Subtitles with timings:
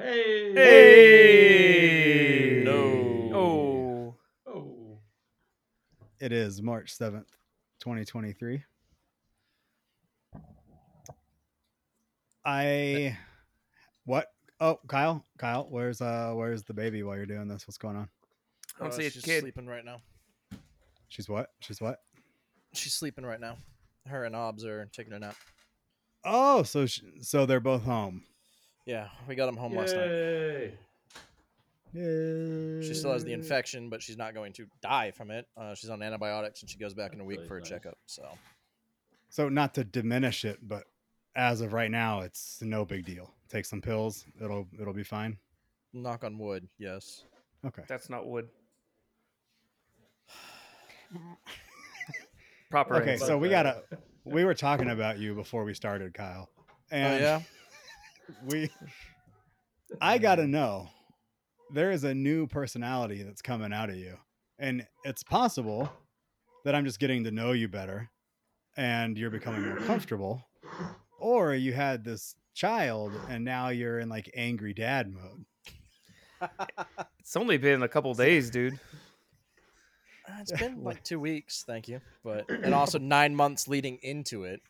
[0.00, 0.54] Hey.
[0.54, 2.62] Hey.
[2.64, 3.36] No.
[3.36, 4.14] Oh.
[4.46, 4.98] Oh.
[6.18, 7.26] It is March 7th,
[7.80, 8.64] 2023.
[12.44, 13.18] I
[14.06, 14.28] what?
[14.60, 17.68] Oh, Kyle, Kyle, where's uh where's the baby while you're doing this?
[17.68, 18.08] What's going on?
[18.78, 19.42] I don't Uh, see a she's kid.
[19.42, 20.00] sleeping right now.
[21.08, 21.50] She's what?
[21.60, 22.00] She's what?
[22.72, 23.58] She's sleeping right now.
[24.06, 25.36] Her and Obs are taking a nap.
[26.24, 28.24] Oh, so sh- so they're both home.
[28.86, 30.06] Yeah, we got him home last night.
[30.06, 30.72] Yay.
[31.92, 32.82] Yeah.
[32.86, 35.46] She still has the infection, but she's not going to die from it.
[35.56, 37.68] Uh, she's on antibiotics, and she goes back in a week really for a nice.
[37.68, 37.98] checkup.
[38.06, 38.28] So
[39.28, 40.84] So not to diminish it, but
[41.34, 43.32] as of right now, it's no big deal.
[43.48, 45.36] Take some pills, it'll it'll be fine.
[45.92, 47.24] knock on wood, yes.
[47.66, 47.82] Okay.
[47.88, 48.48] That's not wood.
[52.70, 52.96] Proper.
[52.96, 53.82] Okay, so we gotta-
[54.24, 56.50] We were talking about you before we started, Kyle.
[56.90, 57.40] And oh yeah,
[58.46, 58.70] we
[60.00, 60.88] I gotta know.
[61.72, 64.16] There is a new personality that's coming out of you.
[64.58, 65.90] And it's possible
[66.64, 68.10] that I'm just getting to know you better
[68.76, 70.44] and you're becoming more comfortable.
[71.18, 75.44] Or you had this child and now you're in like angry dad mode.
[77.20, 78.74] It's only been a couple days, dude.
[80.28, 84.42] Uh, it's been like two weeks, thank you, but and also nine months leading into
[84.44, 84.60] it.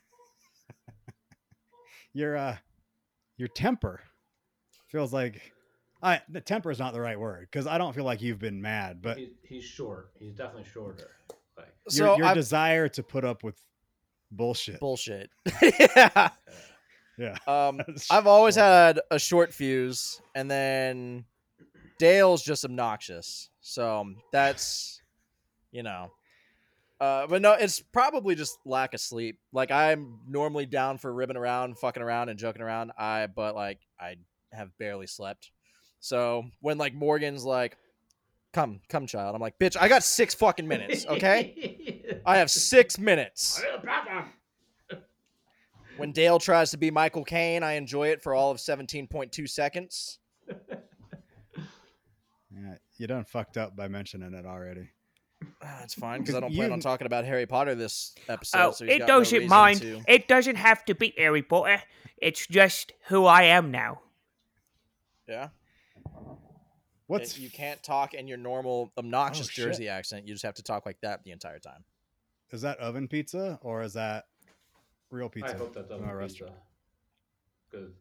[2.12, 2.56] Your uh
[3.40, 4.00] your temper
[4.88, 5.52] feels like
[6.02, 8.60] I the temper is not the right word because I don't feel like you've been
[8.60, 10.10] mad, but he's, he's short.
[10.18, 11.10] He's definitely shorter.
[11.56, 13.56] Like your, So your I've- desire to put up with
[14.30, 14.78] bullshit.
[14.78, 15.30] bullshit.
[15.62, 16.28] yeah.
[17.18, 17.36] yeah.
[17.46, 18.64] Um, I've always short.
[18.66, 21.24] had a short fuse, and then
[21.98, 23.48] Dale's just obnoxious.
[23.60, 25.00] So that's,
[25.72, 26.10] you know,
[27.00, 29.38] uh, but no, it's probably just lack of sleep.
[29.52, 32.92] Like I'm normally down for ribbing around, fucking around, and joking around.
[32.98, 34.16] I but like I
[34.52, 35.50] have barely slept.
[36.00, 37.78] So when like Morgan's like,
[38.52, 42.20] "Come, come, child," I'm like, "Bitch, I got six fucking minutes, okay?
[42.26, 43.62] I have six minutes."
[45.96, 50.18] When Dale tries to be Michael Caine, I enjoy it for all of 17.2 seconds.
[52.50, 54.88] Yeah, you done fucked up by mentioning it already.
[55.62, 58.58] Ah, It's fine because I don't plan on talking about Harry Potter this episode.
[58.58, 59.80] Oh, so it doesn't reason mind.
[59.80, 61.82] to- It doesn't have to be Harry Potter.
[62.16, 64.00] It's just who I am now.
[65.28, 65.50] Yeah,
[67.06, 69.52] What's It- you can't talk in your normal obnoxious Oh.
[69.52, 70.26] Jersey accent.
[70.28, 71.84] You just have to talk like that the entire time.
[72.52, 74.26] is that oven pizza or is that
[75.10, 75.54] real pizza?
[75.54, 76.16] I hope that's from oven pizza.
[76.16, 76.56] restaurant?
[77.70, 77.92] Because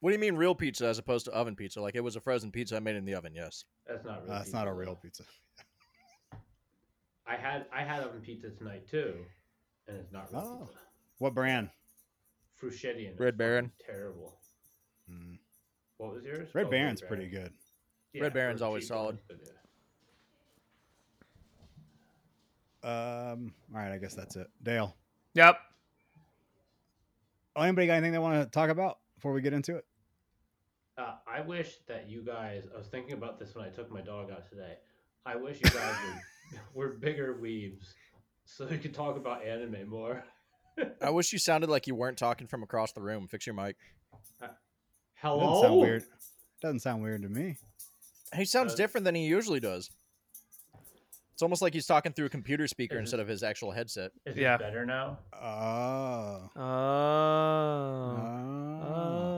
[0.00, 1.80] What do you mean real pizza as opposed to oven pizza?
[1.80, 3.34] Like it was a frozen pizza I made in the oven.
[3.34, 3.64] Yes.
[3.86, 4.32] that's not real.
[4.32, 5.24] Uh, it's not a real pizza.
[7.28, 9.14] I had I had oven pizza tonight too,
[9.86, 10.64] and it's not real Oh.
[10.66, 10.78] pizza.
[11.18, 11.70] What brand?
[12.60, 13.12] Freschetta.
[13.12, 13.70] is Red Baron.
[13.84, 14.38] Terrible.
[15.10, 15.38] Mm.
[15.98, 16.48] What was yours?
[16.54, 17.52] Red Oh, Baron's pretty good.
[18.18, 19.16] Red Baron's always cheap solid.
[19.16, 19.52] ones, but yeah.
[23.32, 23.54] Um.
[23.74, 24.46] All right, I guess that's it.
[24.62, 24.96] Dale.
[25.34, 25.58] Yep.
[27.56, 29.84] Oh, anybody got anything they want to talk about before we get into it?
[30.96, 32.64] Uh, I wish that you guys.
[32.72, 34.74] I was thinking about this when I took my dog out today.
[35.26, 36.20] I wish you guys were,
[36.74, 37.94] were bigger weebs,
[38.44, 40.24] so we can talk about anime more.
[41.02, 43.26] I wish you sounded like you weren't talking from across the room.
[43.28, 43.76] Fix your mic.
[44.42, 44.50] It
[45.14, 45.40] Hello.
[45.40, 46.04] doesn't sound weird.
[46.62, 47.56] Doesn't sound weird to me.
[48.36, 49.90] He sounds Uh, different than he usually does.
[51.32, 53.70] It's almost like he's talking through a computer speaker Is it- instead of his actual
[53.70, 54.10] headset.
[54.26, 54.54] Is Yeah.
[54.56, 55.18] it better now?
[55.32, 56.50] Oh.
[56.56, 56.60] Oh.
[56.60, 58.18] Oh.
[58.84, 59.37] Oh.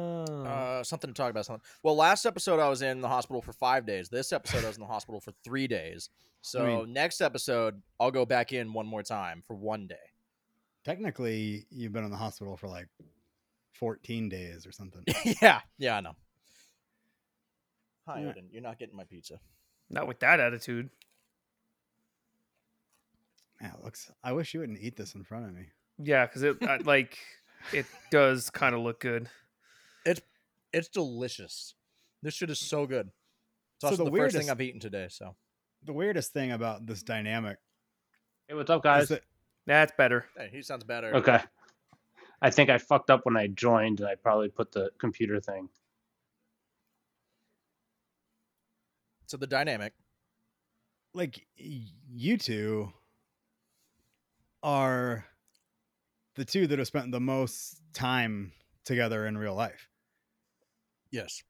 [0.80, 1.46] Uh, something to talk about.
[1.46, 1.62] Something.
[1.82, 4.08] Well, last episode I was in the hospital for five days.
[4.08, 6.08] This episode I was in the hospital for three days.
[6.42, 9.96] So mean- next episode I'll go back in one more time for one day.
[10.86, 12.88] Technically, you've been in the hospital for like
[13.74, 15.04] 14 days or something.
[15.42, 16.16] yeah, yeah, I know.
[18.08, 18.28] Hi, Yeah.
[18.30, 18.46] Odin.
[18.50, 19.38] You're not getting my pizza.
[19.90, 20.88] Not with that attitude.
[23.60, 24.10] Man, it looks.
[24.24, 25.66] I wish you wouldn't eat this in front of me.
[26.02, 27.18] Yeah, because it like
[27.74, 29.28] it does kind of look good.
[30.72, 31.74] It's delicious.
[32.22, 33.06] This shit is so good.
[33.08, 35.06] It's So also the the, first thing I've eaten today.
[35.10, 35.34] So
[35.84, 37.58] The weirdest thing about this dynamic
[38.48, 39.08] Hey, what's up, guys?
[39.08, 39.22] that
[39.66, 40.26] That's better.
[40.36, 41.14] hey, he sounds better.
[41.16, 41.40] Okay.
[42.42, 45.68] I think I fucked up when I joined, and I probably put the computer thing.
[49.26, 49.92] So the dynamic.
[51.14, 52.92] like you two
[54.62, 55.26] are
[56.36, 58.52] the two that have spent the most time
[58.84, 59.89] together in real life
[61.12, 61.42] Yes.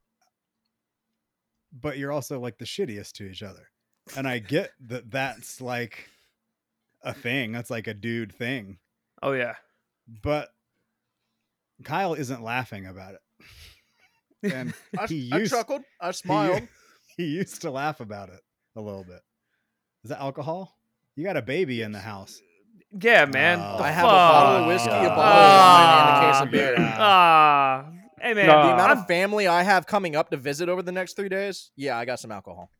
[1.72, 3.68] but you're also like the shittiest to each other
[4.16, 6.08] and i get that that's like
[7.04, 8.78] a thing that's like a dude thing
[9.22, 9.54] Oh yeah.
[10.22, 10.48] but
[11.84, 13.20] kyle isn't laughing about it
[14.54, 15.82] and I, he I used chuckled.
[16.00, 16.66] I smiled.
[17.16, 18.40] he used to laugh about it
[18.76, 19.20] a little bit.
[20.04, 20.74] Is that alcohol?
[21.16, 22.40] You got a baby in the house.
[22.98, 23.58] Yeah, man.
[23.58, 24.68] The I have a bottle of fuck?
[24.68, 25.16] whiskey, a God.
[25.16, 26.74] bottle of wine, and a case of beer.
[26.78, 26.96] Yeah.
[26.98, 27.84] Ah,
[28.20, 28.46] hey man.
[28.46, 28.62] No.
[28.66, 31.70] The amount of family I have coming up to visit over the next three days,
[31.76, 32.70] yeah, I got some alcohol.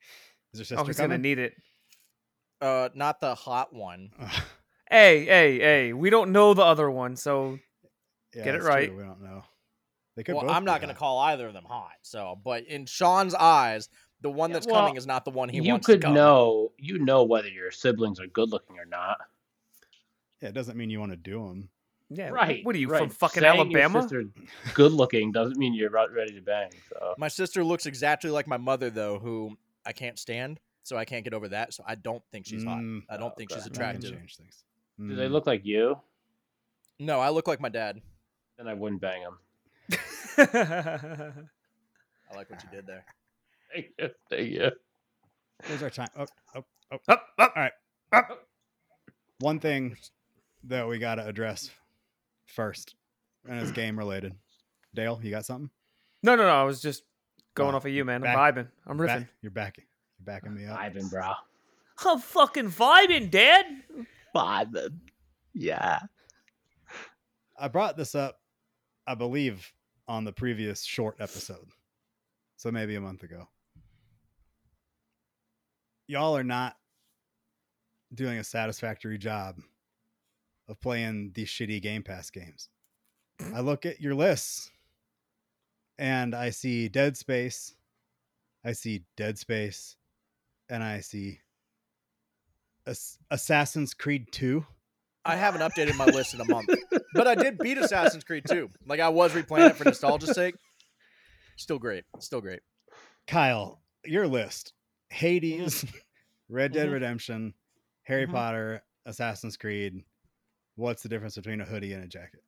[0.52, 1.54] Is your sister oh, he's gonna need it.
[2.60, 4.10] Uh, not the hot one.
[4.92, 5.92] Hey, hey, hey.
[5.92, 7.60] We don't know the other one, so
[8.34, 8.88] Yeah, Get it right.
[8.88, 9.44] true, We don't know.
[10.16, 10.34] They could.
[10.34, 10.98] Well, both I'm not going to hot.
[10.98, 11.92] call either of them hot.
[12.02, 13.88] So, but in Sean's eyes,
[14.20, 16.06] the one Yeah, that's well, coming is not the one he you wants could to
[16.08, 16.14] come.
[16.14, 19.18] know you know whether your siblings are good looking or not.
[20.42, 21.68] Yeah, it doesn't mean you want to do them.
[22.10, 22.28] Yeah.
[22.30, 22.64] Right.
[22.64, 22.98] What are you right.
[23.00, 24.02] from fucking Saying your Alabama?
[24.02, 24.24] sister
[24.74, 26.70] good looking doesn't mean you're ready to bang.
[26.88, 30.60] So My sister looks exactly like my mother, though, who I can't stand.
[30.82, 31.72] So I can't get over that.
[31.72, 32.78] So I don't think she's hot.
[32.78, 33.60] Mm, I don't think okay.
[33.60, 34.10] she's attractive.
[34.10, 34.64] change things.
[34.98, 35.30] do they Mm.
[35.30, 35.98] look like you?
[36.98, 38.00] No, I look like my dad.
[38.58, 39.38] Then I wouldn't bang him.
[40.38, 43.04] I like what you did there.
[43.72, 44.08] Thank you.
[44.28, 44.70] Thank you.
[45.68, 46.08] There's our time.
[46.16, 46.98] Oh, oh, oh.
[47.08, 47.52] Up, up.
[47.56, 47.72] All right.
[48.12, 48.46] Up.
[49.38, 49.96] One thing
[50.64, 51.70] that we got to address
[52.50, 52.94] first,
[53.48, 54.34] and it's game related.
[54.94, 55.70] Dale, you got something?
[56.22, 56.48] No, no, no.
[56.50, 57.04] I was just
[57.54, 58.20] going Oh, off of you, man.
[58.20, 58.68] back- I'm vibing.
[58.86, 59.28] I'm Back- riffing.
[59.42, 59.84] you're backing.
[60.18, 60.78] You're backing me up.
[60.78, 61.32] Vibing, bro.
[62.04, 63.66] I'm fucking vibing, Dad.
[64.34, 64.98] Vibing.
[65.54, 66.00] Yeah.
[67.58, 68.40] I brought this up,
[69.06, 69.70] I believe,
[70.08, 71.68] on the previous short episode.
[72.56, 73.48] So maybe a month ago.
[76.06, 76.76] Y'all are not
[78.14, 79.56] doing a satisfactory job
[80.70, 82.68] of playing these shitty Game Pass games.
[83.40, 83.56] Mm-hmm.
[83.56, 84.70] I look at your lists
[85.98, 87.74] and I see Dead Space,
[88.64, 89.96] I see Dead Space,
[90.70, 91.40] and I see
[92.86, 94.64] Ass- Assassin's Creed 2.
[95.24, 96.70] I haven't updated my list in a month,
[97.14, 98.70] but I did beat Assassin's Creed 2.
[98.86, 100.54] Like I was replaying it for nostalgia's sake.
[101.56, 102.04] Still great.
[102.20, 102.60] Still great.
[103.26, 104.72] Kyle, your list:
[105.10, 105.96] Hades, mm-hmm.
[106.48, 106.92] Red Dead Mhm.
[106.92, 107.54] Redemption,
[108.04, 108.22] Harry.
[108.24, 108.32] Mm-hmm.
[108.34, 110.02] Potter, Assassin's Creed.
[110.80, 112.42] What's the difference between a hoodie and a jacket?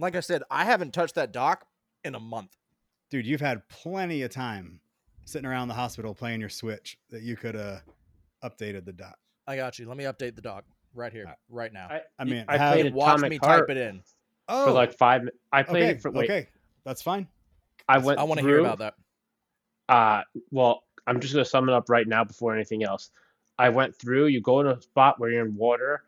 [0.00, 1.64] Like I said, I haven't touched that doc
[2.02, 2.56] in a month.
[3.10, 4.80] Dude, you've had plenty of time
[5.24, 7.82] sitting around the hospital playing your Switch that you could have
[8.44, 9.18] updated the dot.
[9.46, 9.86] I got you.
[9.86, 10.64] Let me update the doc
[10.94, 11.38] right here, Alright.
[11.48, 11.86] right now.
[11.88, 14.02] I, I mean, I how- played watch Atomic me Heart type it in.
[14.48, 15.22] Oh, for like five.
[15.22, 16.30] mi- I played okay, it for wait.
[16.30, 16.48] okay,
[16.84, 17.28] that's fine.
[17.88, 18.18] I went.
[18.18, 18.94] I want to hear about that.
[19.88, 23.10] Uh, well, I'm just gonna sum it up right now before anything else.
[23.58, 24.26] I went through.
[24.26, 26.02] You go to a spot where you're in water,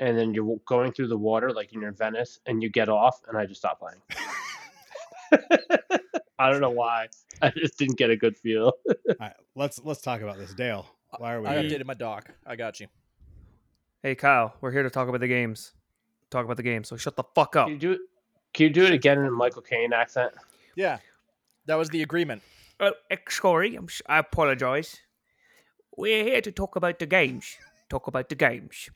[0.00, 3.20] and then you're going through the water like you're in Venice, and you get off,
[3.28, 4.00] and I just stopped playing.
[6.38, 7.08] I don't know why.
[7.42, 8.72] I just didn't get a good feel.
[8.88, 10.52] All right, let's let's talk about this.
[10.54, 10.86] Dale,
[11.18, 11.48] why are we?
[11.48, 12.30] I updated my doc.
[12.46, 12.86] I got you.
[14.02, 14.54] Hey, Kyle.
[14.60, 15.72] We're here to talk about the games.
[16.30, 16.84] Talk about the game.
[16.84, 17.66] So shut the fuck up.
[17.66, 18.00] Can you do it?
[18.52, 20.32] Can you do it again in a Michael Caine accent?
[20.76, 20.98] Yeah,
[21.66, 22.42] that was the agreement.
[22.78, 22.92] Oh,
[23.28, 25.00] sorry, I'm, s- I apologize.
[25.96, 27.56] We're here to talk about the games.
[27.88, 28.90] Talk about the games.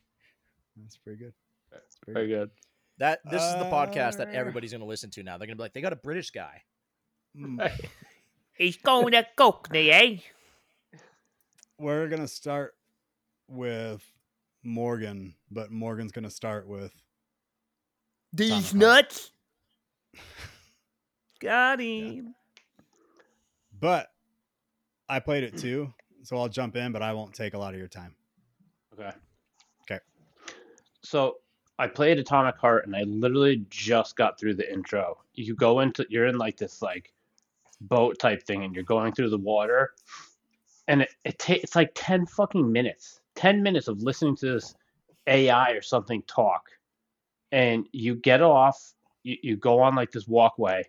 [0.77, 1.33] That's pretty good.
[1.71, 2.39] That's pretty Very good.
[2.39, 2.51] good.
[2.99, 5.39] That this is the podcast that Uh, everybody's going to listen to now.
[5.39, 6.63] They're going to be like, they got a British guy.
[7.37, 7.71] Mm,
[8.59, 10.17] He's going to Cockney, eh?
[11.79, 12.75] We're gonna start
[13.49, 14.05] with
[14.63, 16.93] Morgan, but Morgan's gonna start with
[18.35, 19.31] These nuts.
[21.41, 22.35] Got him.
[23.81, 24.11] But
[25.09, 25.91] I played it too,
[26.23, 28.15] so I'll jump in, but I won't take a lot of your time.
[28.93, 29.13] Okay.
[31.03, 31.37] So
[31.79, 35.19] I played Atomic Heart and I literally just got through the intro.
[35.35, 37.13] You go into you're in like this like
[37.81, 39.93] boat type thing and you're going through the water
[40.89, 43.21] and it, it ta- it's like 10 fucking minutes.
[43.37, 44.75] 10 minutes of listening to this
[45.27, 46.69] AI or something talk.
[47.53, 48.93] And you get off,
[49.23, 50.85] you, you go on like this walkway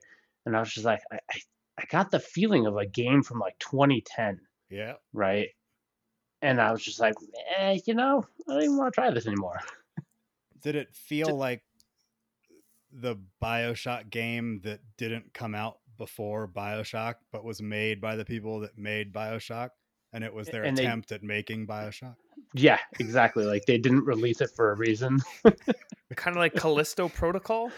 [0.45, 1.39] and I was just like I, I
[1.77, 4.39] I got the feeling of a game from like 2010
[4.69, 4.95] Yeah.
[5.13, 5.49] right?
[6.41, 7.15] And I was just like,
[7.57, 9.59] eh, you know, I don't even want to try this anymore.
[10.61, 11.63] Did it feel Did- like
[12.91, 18.59] the Bioshock game that didn't come out before Bioshock, but was made by the people
[18.61, 19.69] that made Bioshock?
[20.13, 22.15] And it was their And they- attempt at making Bioshock?
[22.53, 23.45] Yeah, exactly.
[23.45, 25.19] Like they didn't release it for a reason.
[26.15, 27.71] Kind of like Callisto Protocol.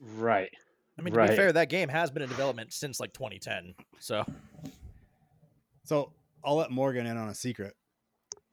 [0.00, 0.50] Right.
[0.98, 1.30] I mean, to Right.
[1.30, 3.74] be fair, that game has been in development since like 2010.
[3.98, 4.24] So
[5.84, 6.12] So
[6.44, 7.74] I'll let Morgan in on a secret.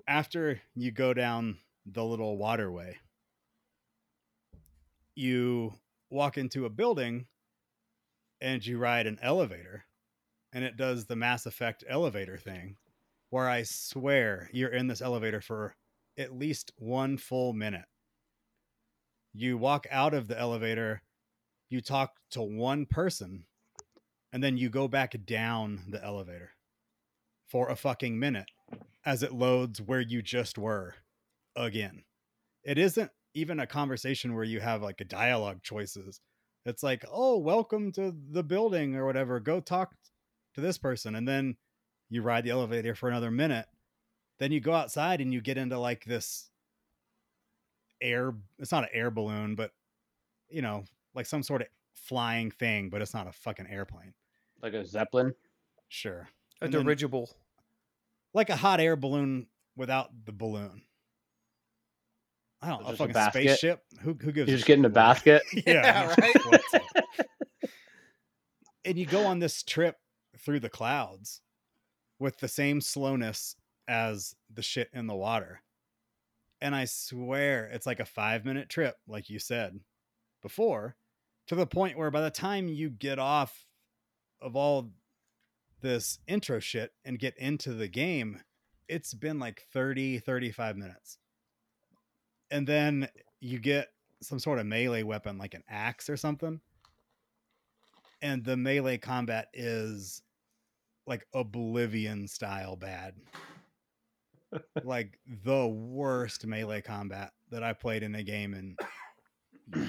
[0.08, 2.98] After you go down the little waterway,
[5.16, 5.74] you
[6.10, 7.26] walk into a building
[8.42, 9.86] and you ride an elevator,
[10.54, 12.78] and it does the Mass Effect elevator thing,
[13.30, 15.76] where I swear you're in this elevator for
[16.18, 17.86] at least one full minute.
[19.34, 21.02] You walk out of the elevator,
[21.70, 23.46] you talk to one person,
[24.32, 26.52] and then you go back down the elevator
[27.48, 28.50] for a fucking minute
[29.06, 30.96] as it loads where you just were
[31.56, 32.04] again.
[32.64, 36.20] It isn't even a conversation where you have like a dialogue choices.
[36.66, 39.40] It's like, "Oh, welcome to the building or whatever.
[39.40, 39.96] Go talk
[40.56, 41.58] to this person." And then
[42.10, 43.66] you ride the elevator for another minute.
[44.40, 46.50] Then you go outside and you get into like this
[48.02, 49.72] air it's not an air balloon, but
[50.50, 54.14] you know, like some sort of flying thing, but it's not a fucking airplane.
[54.62, 55.34] Like a zeppelin.
[55.90, 56.28] Sure.
[56.62, 57.30] A And then- dirigible.
[58.34, 60.84] like a hot air balloon without the balloon.
[62.62, 63.82] I don't know, a just a spaceship.
[64.02, 64.50] Who who gives?
[64.50, 65.44] You a just get in a basket.
[65.54, 66.82] yeah, Yeah, right?
[68.86, 69.96] and you go on this trip
[70.38, 71.42] through the clouds
[72.20, 73.56] with the same slowness
[73.88, 75.62] as the shit in the water.
[76.62, 79.80] And I swear it's like a five minute trip, like you said
[80.42, 80.96] before,
[81.48, 83.66] to the point where by the time you get off
[84.42, 84.92] of all
[85.82, 88.42] this intro shit and get into the game,
[88.88, 91.18] it's been like 30, 35 minutes.
[92.52, 93.08] And then
[93.40, 93.90] you get
[94.22, 96.60] some sort of melee weapon like an axe or something.
[98.22, 100.22] And the melee combat is
[101.08, 103.16] like oblivion style bad.
[104.84, 108.76] like the worst melee combat that I played in a game in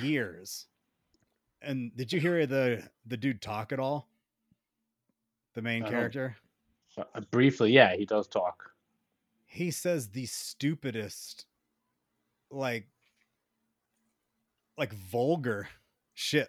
[0.01, 0.67] years.
[1.63, 4.09] And did you hear the the dude talk at all?
[5.55, 6.37] The main I character?
[6.97, 8.73] Uh, Briefly, yeah, he does talk.
[9.47, 11.47] he says the stupidest
[12.51, 12.87] like
[14.77, 15.69] like vulgar
[16.15, 16.49] shit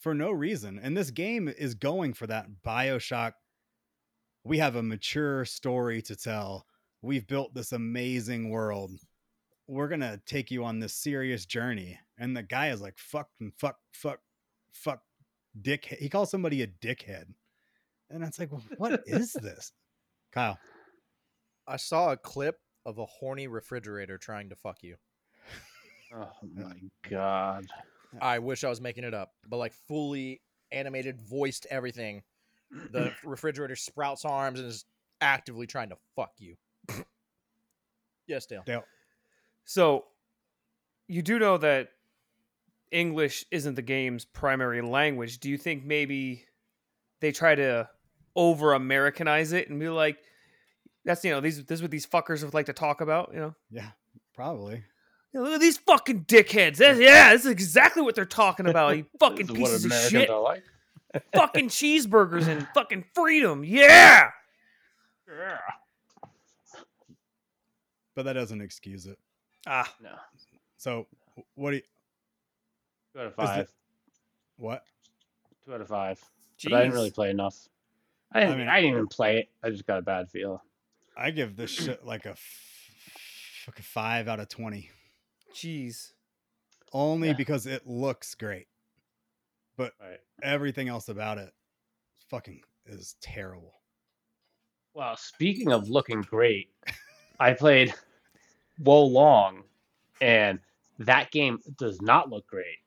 [0.00, 0.80] for no reason.
[0.82, 3.32] And this game is going for that bioshock.
[4.44, 6.66] We have a mature story to tell.
[7.00, 8.90] We've built this amazing world.
[9.68, 11.98] We're gonna take you on this serious journey.
[12.18, 14.20] And the guy is like fuck and fuck fuck
[14.72, 15.02] fuck
[15.60, 17.26] dick he calls somebody a dickhead.
[18.10, 19.72] And it's like what is this?
[20.32, 20.58] Kyle.
[21.66, 24.96] I saw a clip of a horny refrigerator trying to fuck you.
[26.14, 26.74] Oh my
[27.08, 27.66] god.
[28.20, 30.40] I wish I was making it up, but like fully
[30.70, 32.22] animated, voiced everything.
[32.90, 34.84] The refrigerator sprouts arms and is
[35.20, 36.56] actively trying to fuck you.
[38.26, 38.62] yes, Dale.
[38.66, 38.84] Dale,
[39.64, 40.04] So,
[41.08, 41.88] you do know that
[42.90, 45.38] English isn't the game's primary language.
[45.38, 46.44] Do you think maybe
[47.20, 47.88] they try to
[48.36, 50.18] over Americanize it and be like,
[51.04, 53.40] that's, you know, these, this is what these fuckers would like to talk about, you
[53.40, 53.54] know?
[53.70, 53.90] Yeah,
[54.34, 54.84] probably.
[55.34, 56.76] Yeah, look at these fucking dickheads.
[56.76, 58.96] That's, yeah, that's exactly what they're talking about.
[58.96, 60.30] You fucking This is what pieces of shit.
[60.30, 60.62] are like.
[61.34, 63.64] fucking cheeseburgers and fucking freedom.
[63.64, 64.30] Yeah.
[65.28, 65.58] Yeah.
[68.14, 69.18] But that doesn't excuse it.
[69.66, 70.10] Ah, No.
[70.76, 71.06] So,
[71.54, 71.82] what do you,
[73.14, 73.72] Two out of Is the- five.
[74.56, 74.84] what?
[75.64, 76.20] Two out of five.
[76.64, 77.56] But I didn't really play enough.
[78.32, 79.48] I didn't, I, mean- didn't even play it.
[79.62, 80.62] I just got a bad feel.
[81.16, 82.90] I give this shit like a f-
[83.66, 84.90] fucking five out of 20.
[85.54, 86.12] Jeez.
[86.92, 87.34] Only Yeah.
[87.34, 88.68] because it looks great.
[89.76, 90.20] But Right.
[90.42, 91.54] everything else about it
[92.28, 93.74] fucking is terrible.
[94.94, 96.70] Well, speaking of looking great,
[97.40, 97.94] I played
[98.78, 99.64] Wo Long,
[100.20, 100.60] and
[100.98, 102.78] that game does not look great.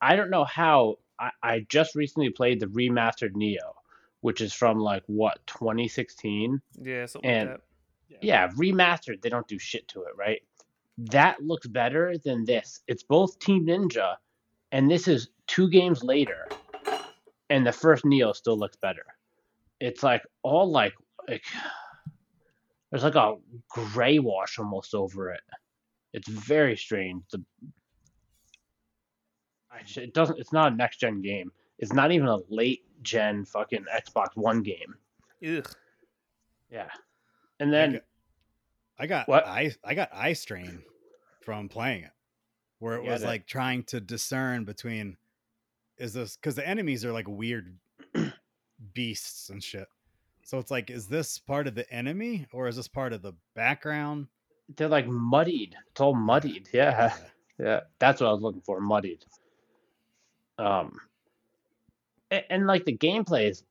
[0.00, 0.98] I don't know how.
[1.20, 3.74] I, I just recently played the remastered Nioh,
[4.20, 6.60] which is from like what 2016.
[6.80, 7.64] Yeah, something And- like that.
[8.22, 9.20] Yeah, remastered.
[9.22, 10.42] They don't do shit to it, right?
[10.98, 12.80] That looks better than this.
[12.88, 14.16] It's both Team Ninja,
[14.72, 16.48] and this is two games later,
[17.50, 19.06] and the first Nioh still looks better.
[19.80, 20.94] It's like all like
[21.28, 21.44] like
[22.90, 23.36] there's like a
[23.68, 25.40] gray wash almost over it.
[26.12, 27.22] It's very strange.
[27.30, 27.44] The
[29.96, 30.40] it doesn't.
[30.40, 31.52] It's not a next gen game.
[31.78, 34.96] It's not even a late gen fucking Xbox One game.
[35.46, 35.68] Ugh.
[36.72, 36.88] Yeah,
[37.60, 38.02] and I then got,
[38.98, 39.46] I got What?
[39.46, 40.82] eye I got eye strain
[41.48, 42.10] from playing it.
[42.78, 45.16] Where it Yeah, was that- like trying to discern between
[45.96, 47.74] is this because the enemies are like weird
[48.92, 49.88] beasts and shit.
[50.42, 53.32] So it's like, is this part of the enemy or is this part of the
[53.54, 54.26] background?
[54.76, 55.74] they're like muddied.
[55.90, 56.68] It's all muddied.
[56.74, 57.14] Yeah.
[57.58, 58.78] Yeah, that's what I was looking for.
[58.80, 59.24] Muddied.
[60.58, 61.00] Um,
[62.30, 63.64] and, and like the gameplay is,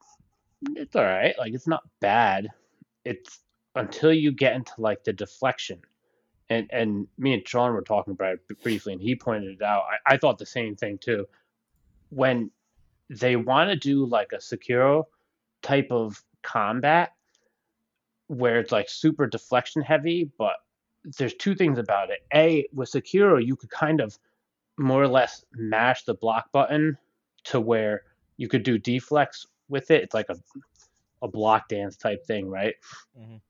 [0.75, 1.33] it's all right.
[1.39, 2.49] Like it's not bad.
[3.05, 3.39] It's
[3.75, 5.79] until you get into like the deflection,
[6.49, 9.83] and and me and Sean were talking about it briefly, and he pointed it out.
[10.07, 11.27] I, I thought the same thing too.
[12.09, 12.51] When
[13.09, 15.05] they want to do like a Sekiro
[15.61, 17.13] type of combat,
[18.27, 20.55] where it's like super deflection heavy, but
[21.17, 22.19] there's two things about it.
[22.33, 24.17] A, with Sekiro, you could kind of
[24.77, 26.97] more or less mash the block button
[27.45, 28.03] to where
[28.37, 30.03] you could do deflex with it.
[30.03, 30.35] It's like a
[31.21, 32.75] a block dance type thing, right?
[33.17, 33.41] Mhm.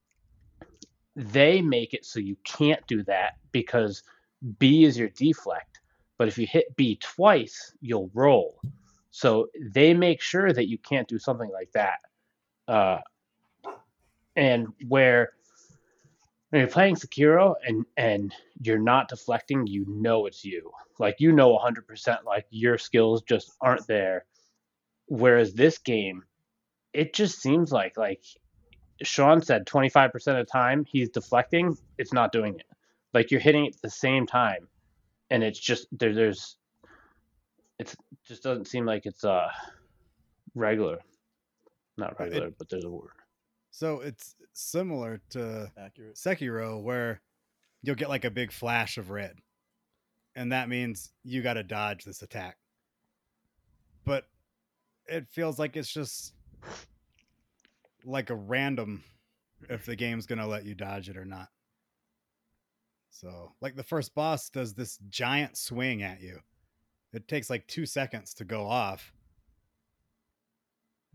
[1.17, 4.03] They make it so you can't do that because
[4.59, 5.81] B is your deflect.
[6.19, 8.61] But if you hit B twice, you'll roll.
[9.09, 11.99] So they make sure that you can't do something like that.
[12.67, 12.99] Uh,
[14.35, 15.31] and where
[16.51, 18.31] when you're playing Sekiro and and
[18.61, 20.71] you're not deflecting, you know it's you.
[20.99, 24.25] Like you know 100% like your skills just aren't there.
[25.07, 26.23] Whereas this game,
[26.93, 28.21] it just seems like like
[29.03, 32.65] Sean said 25% of the time he's deflecting, it's not doing it.
[33.13, 34.67] Like you're hitting it at the same time
[35.29, 36.57] and it's just there there's
[37.79, 39.49] it's just doesn't seem like it's uh
[40.55, 40.99] regular.
[41.97, 43.11] Not Well, it- regular, but there's a word.
[43.71, 46.15] So it's similar to Accurate.
[46.15, 47.21] Sekiro, where
[47.83, 49.35] you'll get like a big flash of red,
[50.35, 52.57] and that means you got to dodge this attack.
[54.03, 54.27] But
[55.05, 56.33] it feels like it's just
[58.05, 59.03] like a random
[59.69, 61.49] if the game's gonna let you dodge it or not.
[63.09, 66.39] So, like the first boss does this giant swing at you.
[67.13, 69.11] It takes like two seconds to go off.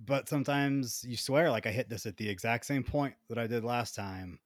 [0.05, 3.47] But sometimes you swear, like I hit this at the exact same point that I
[3.47, 4.41] did last time,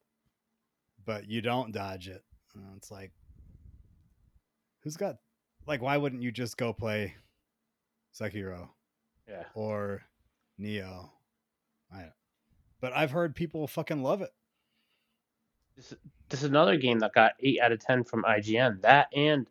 [1.07, 2.23] but you don't dodge it.
[2.55, 3.13] Uh, it's like,
[4.81, 5.17] who's got,
[5.67, 7.15] like, why wouldn't you just go play
[8.15, 8.69] Sekiro
[9.29, 9.45] Yeah.
[9.55, 10.03] or
[10.61, 11.09] Nioh?
[11.93, 12.07] I,
[12.81, 14.33] but I've heard people fucking love it.
[15.77, 15.95] This,
[16.29, 18.81] this is another game that got 8 out of 10 from IGN.
[18.83, 19.47] That and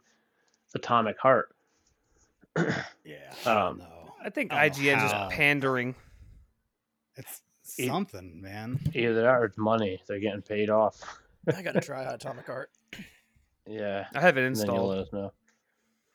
[0.74, 1.50] Atomic Heart.
[3.04, 3.32] Yeah.
[3.46, 4.14] Um, no.
[4.24, 5.26] I think I don't know IGN's how.
[5.28, 5.94] just pandering.
[7.16, 7.42] It's
[7.78, 8.80] It- something, man.
[8.96, 10.02] Either that or it's money.
[10.08, 11.00] They're getting paid off.
[11.56, 12.72] I gotta try Atomic Heart.
[13.68, 14.08] Yeah.
[14.16, 14.90] I have it And then you'll installed.
[14.90, 15.34] let us know.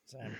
[0.06, 0.34] Same.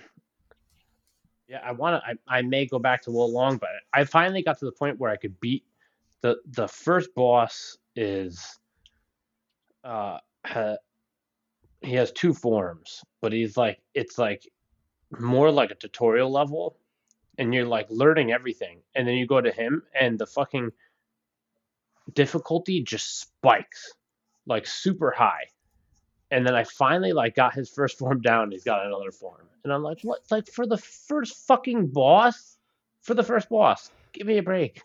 [1.47, 2.09] Yeah, I want to.
[2.29, 4.99] I, I may go back to Wo Long, but I finally got to the point
[4.99, 5.63] where I could beat
[6.21, 7.77] the the first boss.
[7.93, 8.57] Is
[9.83, 10.77] uh, ha,
[11.81, 14.43] he has two forms, but he's like it's like
[15.19, 16.77] more like a tutorial level,
[17.37, 20.71] and you're like learning everything, and then you go to him, and the fucking
[22.13, 23.93] difficulty just spikes
[24.45, 25.45] like super high.
[26.29, 28.51] And then I finally like got his first form down.
[28.51, 30.19] He's got another form, and I'm like, what?
[30.29, 32.57] Like for the first fucking boss,
[33.01, 34.81] for the first boss, give me a break.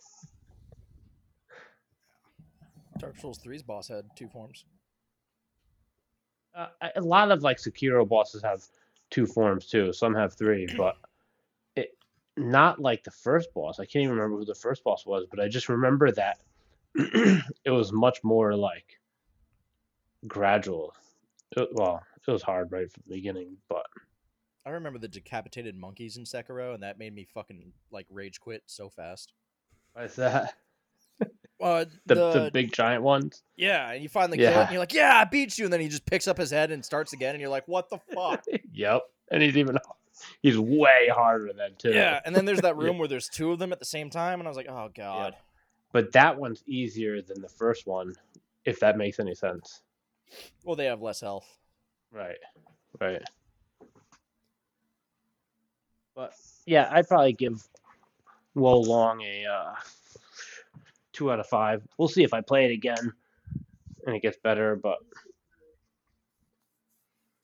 [2.99, 4.65] Dark Souls 3's boss had two forms.
[6.55, 8.65] Uh, a lot of like Sekiro bosses have
[9.11, 9.93] two forms too.
[9.93, 10.97] Some have three, but
[11.75, 11.97] it
[12.37, 13.79] not like the first boss.
[13.79, 16.39] I can't even remember who the first boss was, but I just remember that
[16.95, 18.99] it was much more like
[20.27, 20.95] gradual.
[21.57, 23.87] It, well, it was hard right from the beginning, but
[24.65, 28.63] I remember the decapitated monkeys in Sekiro, and that made me fucking like rage quit
[28.67, 29.33] so fast.
[29.93, 30.55] why is that?
[31.61, 33.42] Uh, The, the, the big giant ones.
[33.57, 34.61] yeah, and you finally kill it, Yeah.
[34.62, 36.71] and you're like, yeah, I beat you, and then he just picks up his head
[36.71, 38.45] and starts again, and you're like, what the fuck?
[38.73, 39.79] yep, and he's even
[40.42, 41.92] he's way harder than two.
[41.92, 44.38] yeah, and then there's that room where there's two of them at the same time,
[44.40, 45.35] and I was like, oh god.
[45.92, 48.14] but that one's easier than the first one,
[48.66, 49.81] if that makes any sense.
[50.64, 51.47] Well, they have less health.
[52.12, 52.37] Right,
[53.01, 53.23] right.
[56.14, 56.35] But
[56.66, 57.66] yeah, I'd probably give
[58.55, 59.75] Wo Long a uh,
[61.17, 61.83] two out of five.
[61.99, 63.13] We'll see if I play it again
[64.07, 64.77] and it gets better.
[64.77, 64.99] But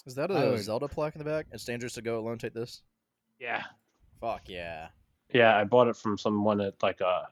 [0.07, 1.47] Is that a would- Zelda plaque in the back?
[1.53, 2.39] It's dangerous to go alone.
[2.39, 2.83] Take this.
[3.41, 3.63] yeah,
[4.21, 4.89] Fuck yeah.
[5.33, 7.29] yeah, I bought it from someone at like a,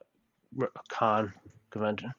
[0.61, 1.33] a con
[1.69, 2.13] convention.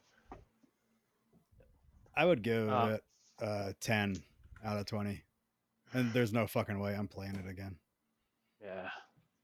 [2.16, 4.16] I would give Uh, it uh, 10
[4.64, 5.22] out of 20.
[5.94, 7.76] And there's no fucking way I'm playing it again.
[8.62, 8.88] Yeah.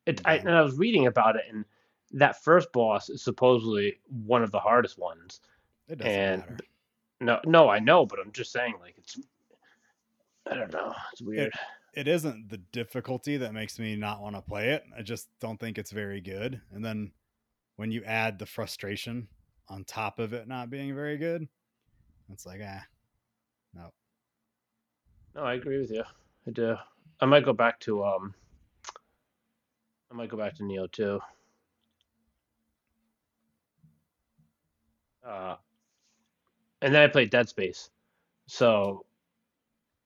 [0.07, 0.41] It, I, Yeah.
[0.41, 1.65] and I was reading about it, and
[2.13, 5.41] that first boss is supposedly one of the hardest ones.
[5.89, 6.57] It doesn't And matter.
[7.21, 9.19] No, no, I know, but I'm just saying, like, it's.
[10.51, 10.95] I don't know.
[11.13, 11.53] It's weird.
[11.95, 14.85] It isn't the difficulty that makes me not want to play it.
[14.97, 16.61] I just don't think it's very good.
[16.73, 17.11] And then
[17.77, 19.29] when you add the frustration
[19.69, 21.49] on top of it not being very good,
[22.33, 22.85] it's like, ah,
[23.75, 23.93] no.
[25.35, 26.05] No, I agree with you.
[26.47, 26.77] I do.
[27.21, 28.35] I might go back to um.
[30.11, 31.21] I might go back to Nioh too.
[35.29, 35.57] Uh,
[36.83, 37.91] and then I played Dead Space.
[38.49, 39.07] So,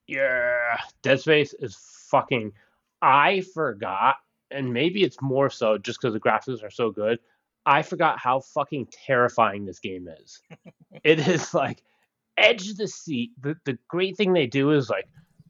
[0.09, 1.77] yeah, Dead Space is
[2.11, 2.53] fucking.
[3.03, 4.17] I forgot,
[4.51, 7.21] and maybe it's more so just because the graphics are so good.
[7.67, 10.43] I forgot how fucking terrifying this game is.
[11.05, 11.83] it is like
[12.39, 13.33] edge of the seat.
[13.43, 15.09] The the great thing they do is like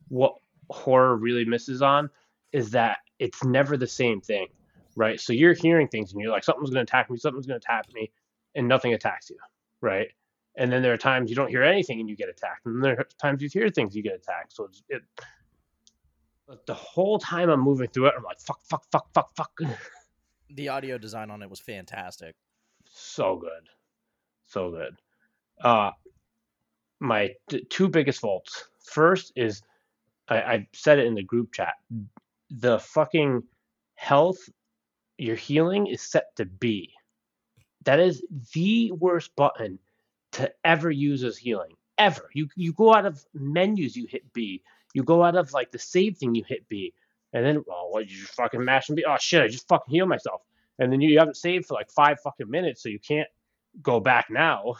[0.08, 0.34] what
[0.70, 2.10] horror really misses on
[2.52, 4.48] is that it's never the same thing.
[4.96, 5.20] right?
[5.20, 7.66] So you're hearing things and you're like, something's going to attack me, something's going to
[7.66, 8.10] attack me,
[8.54, 9.38] and nothing attacks you,
[9.82, 10.08] right?
[10.56, 12.98] And then there are times you don't hear anything and you get attacked, and there
[12.98, 14.54] are times you hear things you get attacked.
[14.54, 15.02] So it's, it,
[16.46, 19.52] but the whole time I'm moving through it, I'm like, fuck, fuck, fuck, fuck, fuck.
[20.54, 22.34] The audio design on it was fantastic.
[22.84, 23.68] so good,
[24.44, 24.94] so good.
[25.62, 25.92] Uh,
[27.00, 28.68] my t- two biggest faults.
[28.84, 29.62] First is
[30.28, 31.72] I, I said it in the group chat.
[32.50, 33.44] The fucking
[33.94, 34.40] health,
[35.16, 36.92] your healing is set to B.
[37.84, 38.22] That is
[38.54, 39.78] the worst button
[40.32, 41.72] to ever use as healing.
[41.98, 42.30] Ever.
[42.34, 44.62] You you go out of menus, you hit B.
[44.94, 46.92] You go out of like the save thing, you hit B.
[47.34, 49.04] And then, oh, what, you just fucking mash and B?
[49.08, 50.42] Oh shit, I just fucking heal myself.
[50.78, 53.28] And then you you haven't saved for like five fucking minutes, so you can't
[53.82, 54.74] go back now.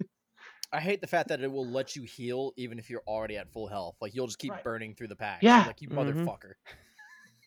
[0.72, 3.50] I hate the fact that it will let you heal even if you're already at
[3.52, 3.96] full health.
[4.00, 4.62] Like you'll just keep Right.
[4.62, 5.42] burning through the pack.
[5.42, 5.64] Yeah.
[5.66, 6.24] Like you Mhm.
[6.24, 6.52] motherfucker.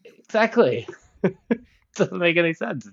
[0.03, 0.87] Exactly.
[1.95, 2.89] Doesn't make any sense.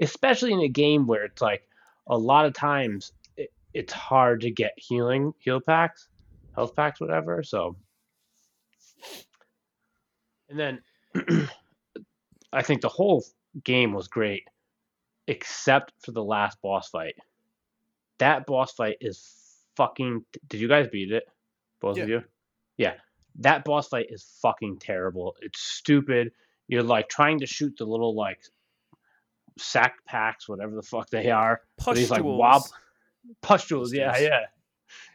[0.00, 1.68] Especially in a game where it's like
[2.06, 6.08] a lot of times it, it's hard to get healing heal packs,
[6.54, 7.42] health packs, whatever.
[7.42, 7.76] So,
[10.48, 10.80] and then
[12.52, 13.24] I think the whole
[13.64, 14.44] game was great,
[15.26, 17.14] except for the last boss fight.
[18.18, 20.24] That boss fight is fucking.
[20.48, 21.24] Did you guys beat it?
[21.80, 22.22] Both of you?
[22.76, 22.94] Yeah.
[23.40, 25.36] That boss fight is fucking terrible.
[25.42, 26.32] It's stupid.
[26.68, 28.40] You're like trying to shoot the little like
[29.58, 31.60] sack packs, whatever the fuck they are.
[31.84, 32.38] But he's like Pustules.
[32.38, 32.62] wob
[33.42, 33.92] pustules.
[33.92, 34.28] Yeah, Pustules.
[34.30, 34.40] yeah.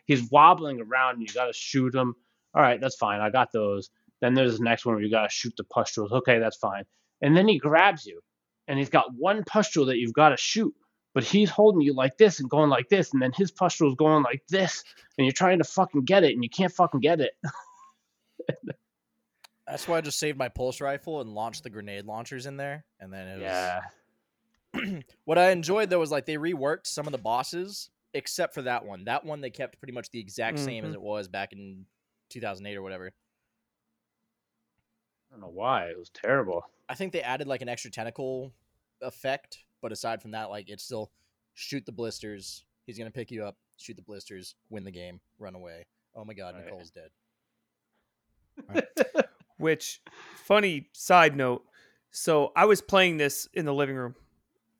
[0.06, 2.16] He's wobbling around and you got to shoot him.
[2.54, 3.22] All right, that's fine.
[3.22, 3.90] I got those.
[4.20, 6.12] Then there's the next one where you got to shoot the pustules.
[6.12, 6.84] Okay, that's fine.
[7.22, 8.20] And then he grabs you
[8.68, 10.74] and he's got one pustule that you've got to shoot.
[11.14, 13.96] But he's holding you like this and going like this, and then his pustule is
[13.96, 14.82] going like this,
[15.18, 17.34] and you're trying to fucking get it, and you can't fucking get it.
[19.68, 22.86] That's why I just saved my pulse rifle and launched the grenade launchers in there.
[23.00, 23.82] And then it was Yeah.
[25.26, 28.86] what I enjoyed though was like they reworked some of the bosses except for that
[28.86, 29.06] one.
[29.06, 30.96] That one they kept pretty much the exact same as Mhm.
[30.96, 31.86] it was back in
[32.30, 33.08] 2008 or whatever.
[35.30, 35.86] I don't know why.
[35.86, 36.64] It was terrible.
[36.90, 38.52] I think they added like an extra tentacle
[39.02, 41.12] effect, but aside from that, like it's still
[41.54, 42.66] shoot the blisters.
[42.86, 45.86] He's gonna pick you up, shoot the blisters, win the game, run away.
[46.16, 46.66] Oh my god, Right.
[46.66, 47.12] Nicole's dead.
[49.58, 50.02] Which,
[50.36, 51.64] funny side note.
[52.12, 54.16] So I was playing this in the living room,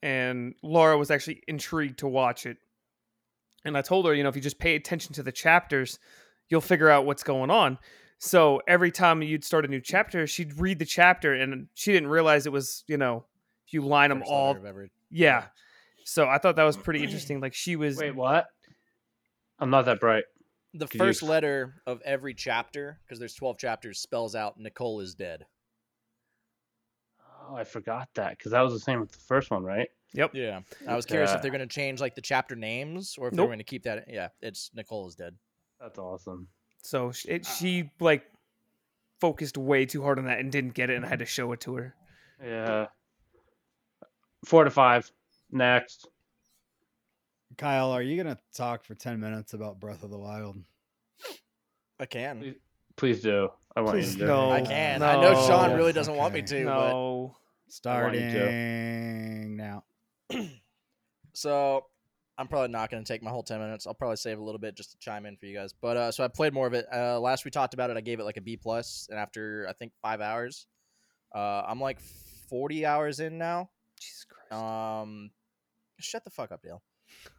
[0.02, 2.58] and Laura was actually intrigued to watch it.
[3.64, 6.00] And I told her, you know, if you just pay attention to the chapters,
[6.50, 7.78] you'll figure out what's going on.
[8.18, 12.10] So every time you'd start a new chapter, she'd read the chapter, and she didn't
[12.10, 13.26] realize it was, you know,
[13.66, 14.54] if you line them all.
[14.54, 15.46] letter Yeah.
[16.06, 17.40] So I thought that was pretty interesting.
[17.40, 17.98] Like she was.
[17.98, 18.46] Wait, what?
[19.60, 20.26] I'm not that bright.
[20.74, 25.02] The Could first ex- letter of every chapter, because there's 12 chapters, spells out Nicole
[25.02, 25.46] is dead.
[27.52, 29.90] Oh, I forgot that because that was the same with the first one, right?
[30.14, 30.32] Yep.
[30.34, 30.62] Yeah.
[30.88, 33.38] I was curious if they're going to change like the chapter names or if Nope.
[33.44, 34.06] they're going to keep that.
[34.08, 35.36] Yeah, it's Nicole is dead.
[35.80, 36.48] That's awesome.
[36.84, 38.24] So sh- it, she like
[39.20, 41.52] focused way too hard on that and didn't get it, and I had to show
[41.52, 41.96] it to her.
[42.44, 42.88] Yeah.
[44.46, 45.12] Four to five.
[45.52, 46.08] Next.
[47.58, 50.58] Kyle, are you gonna talk for ten minutes about Breath of the Wild?
[52.00, 52.40] I can.
[52.40, 52.56] Please-
[52.98, 53.50] Please do.
[53.76, 54.26] I want Please you to.
[54.28, 54.52] no.
[54.52, 55.02] I can.
[55.02, 55.76] I know Sean No.
[55.78, 56.60] really doesn't want me Okay.
[56.60, 57.38] to, but I no.
[57.72, 59.86] Starting now.
[61.34, 61.86] so
[62.38, 63.88] I'm probably not going to take my whole 10 minutes.
[63.88, 65.74] I'll probably save a little bit just to chime in for you guys.
[65.80, 66.86] But uh, so I played more of it.
[66.94, 69.68] Uh, last we talked about it, I gave it like a B plus, and after
[69.70, 70.68] I think five hours,
[71.34, 72.02] uh, I'm like
[72.50, 73.70] 40 hours in now.
[74.00, 74.62] Jesus Christ.
[74.62, 75.32] Um,
[76.00, 76.82] shut the fuck up, Dale.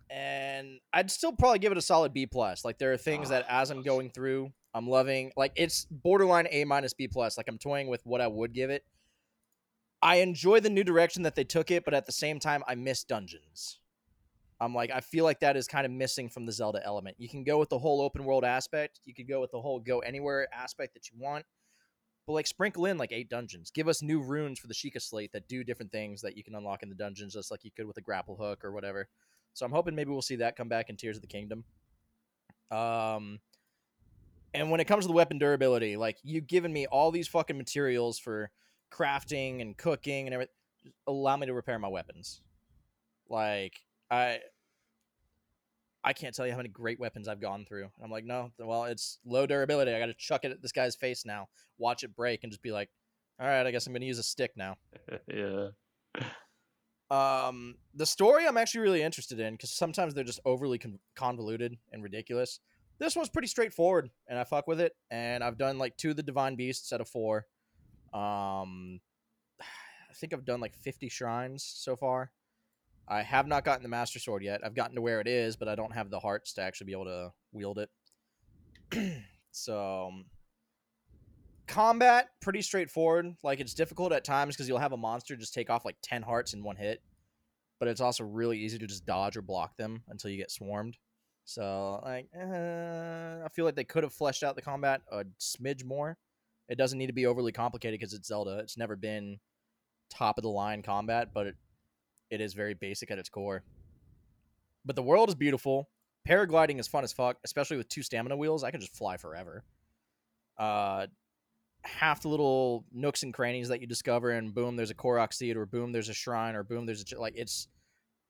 [0.09, 2.65] And I'd still probably give it a solid B plus.
[2.65, 5.33] Like there are things that as I'm going through, I'm loving.
[5.37, 7.37] Like it's borderline A minus B plus.
[7.37, 8.85] Like I'm toying with what I would give it.
[10.03, 12.75] I enjoy the new direction that they took it, but at the same time, I
[12.75, 13.79] miss dungeons.
[14.61, 17.17] I'm like, I feel like that is kind of missing from the Zelda element.
[17.19, 19.01] You can go with the whole open world aspect.
[19.05, 21.45] You could go with the whole go anywhere aspect that you want.
[22.27, 23.73] But like sprinkle in like eight dungeons.
[23.73, 26.55] Give us new runes for the Sheikah slate that do different things that you can
[26.55, 29.09] unlock in the dungeons, just like you could with a grapple hook or whatever.
[29.55, 31.65] So I'm hoping maybe we'll see that come back in Tears of the Kingdom.
[32.71, 33.41] Um,
[34.55, 37.59] and when it comes to the weapon durability, like you've given me all these fucking
[37.59, 38.51] materials for
[38.93, 40.55] crafting and cooking and everything.
[41.07, 42.41] Allow me to repair my weapons.
[43.29, 44.41] Like I,
[46.05, 47.89] I can't tell you how many great weapons I've gone through.
[48.03, 49.95] I'm like, no, well, it's low durability.
[49.95, 52.63] I got to chuck it at this guy's face now, watch it break, and just
[52.63, 52.91] be like,
[53.41, 54.77] all right, I guess I'm gonna use a stick now.
[55.27, 55.69] yeah.
[57.11, 61.77] Um, the story I'm actually really interested in because sometimes they're just overly con- convoluted
[61.93, 62.61] and ridiculous.
[62.99, 64.95] This one's pretty straightforward, and I fuck with it.
[65.11, 67.47] And I've done like two of the divine beasts out of four.
[68.13, 69.01] Um,
[69.61, 72.31] I think I've done like 50 shrines so far.
[73.09, 74.61] I have not gotten the Master Sword yet.
[74.65, 76.93] I've gotten to where it is, but I don't have the hearts to actually be
[76.93, 79.23] able to wield it.
[79.51, 80.25] so, um,
[81.67, 83.35] combat pretty straightforward.
[83.43, 86.23] Like it's difficult at times because you'll have a monster just take off like 10
[86.23, 87.03] hearts in one hit,
[87.79, 90.97] but it's also really easy to just dodge or block them until you get swarmed.
[91.45, 95.85] So, like, uh, I feel like they could have fleshed out the combat a smidge
[95.85, 96.17] more.
[96.69, 98.59] It doesn't need to be overly complicated because it's Zelda.
[98.59, 99.39] It's never been
[100.11, 101.57] top of the line combat, but it,
[102.31, 103.63] it is very basic at its core.
[104.85, 105.89] But the world is beautiful.
[106.29, 108.65] Paragliding is fun as fuck, especially with two stamina wheels.
[108.65, 109.65] I could just fly forever.
[110.59, 111.07] Uh,
[111.85, 115.57] half the little nooks and crannies that you discover, and boom, there's a Korok seed,
[115.57, 117.69] or boom, there's a shrine, or boom, there's a like it's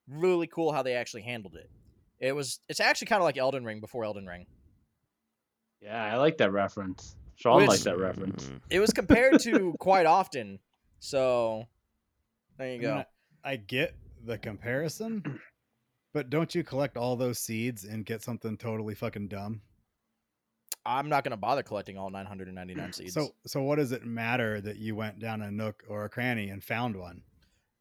[0.07, 1.69] really cool how they actually handled it.
[2.19, 4.45] It was it's actually kind of like Elden Ring before Elden Ring.
[5.81, 7.15] Yeah, I like that reference.
[7.35, 8.51] Sean Which- likes that reference.
[8.69, 10.59] It was compared to quite often,
[10.99, 11.65] so
[12.57, 12.95] there you I, go.
[12.95, 13.05] mean,
[13.43, 15.39] I, I get the comparison,
[16.13, 19.61] but don't you collect all those seeds and get something totally fucking dumb?
[20.85, 23.13] I'm not gonna bother collecting all 999 seeds.
[23.13, 26.49] So, so what does it matter that you went down a nook or a cranny
[26.49, 27.21] and found one?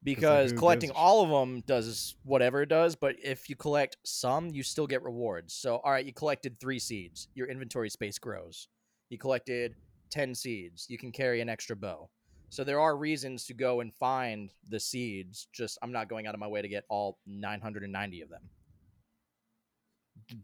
[0.05, 4.49] because who collecting all of them does whatever it does but if you collect some
[4.51, 8.67] you still get rewards so all right you collected three seeds your inventory space grows
[9.13, 9.77] you collected
[10.11, 12.09] 10 seeds you can carry an extra bow.
[12.49, 16.35] So there are reasons to go and find the seeds just i'm not going out
[16.35, 18.43] of my way to get all 990 of them.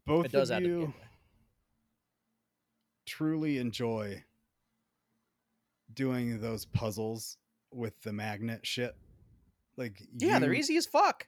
[0.06, 0.92] Both it does of you
[3.06, 4.22] truly enjoy
[5.94, 7.38] doing those puzzles
[7.72, 8.94] with the magnet shit.
[9.78, 11.26] Like, yeah they're easy as fuck.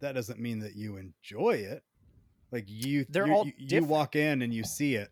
[0.00, 1.84] That doesn't mean that you enjoy it.
[2.50, 5.10] Like you, They're you- all you, you walk in and you see it,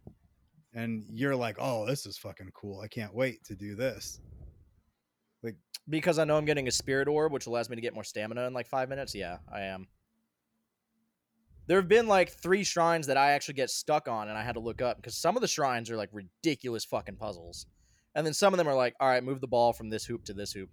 [0.75, 2.81] and you're like, "Oh, this is fucking cool!
[2.81, 4.21] I can't wait to do this."
[5.43, 5.57] Like
[5.89, 8.47] because i know i'm getting a spirit orb which allows me to get more stamina
[8.47, 9.15] in like five minutes?
[9.15, 9.89] Yeah i am.
[11.69, 14.55] There have been like three shrines that i actually get stuck on and i had
[14.55, 17.67] to look up because some of the shrines are like ridiculous fucking puzzles.
[18.15, 20.25] And then some of them are like all right move the ball from this hoop
[20.25, 20.71] to this hoop.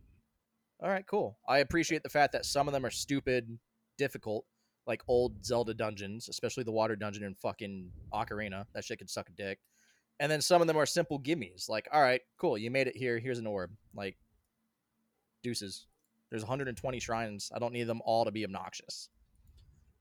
[0.81, 1.39] All right cool.
[1.47, 3.57] I appreciate the fact that some of them are stupid
[3.97, 4.45] difficult
[4.87, 8.65] like old zelda dungeons especially the water dungeon in fucking ocarina.
[8.73, 9.59] That shit could suck a dick
[10.19, 12.95] and then some of them are simple gimmies like all right cool you made it
[12.95, 14.17] here here's an orb like
[15.41, 15.85] deuces.
[16.29, 17.51] There's 120 shrines.
[17.53, 19.09] I don't need them all to be obnoxious.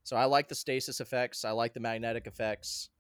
[0.05, 1.45] So I like the stasis effects.
[1.45, 2.91] I like the magnetic effects.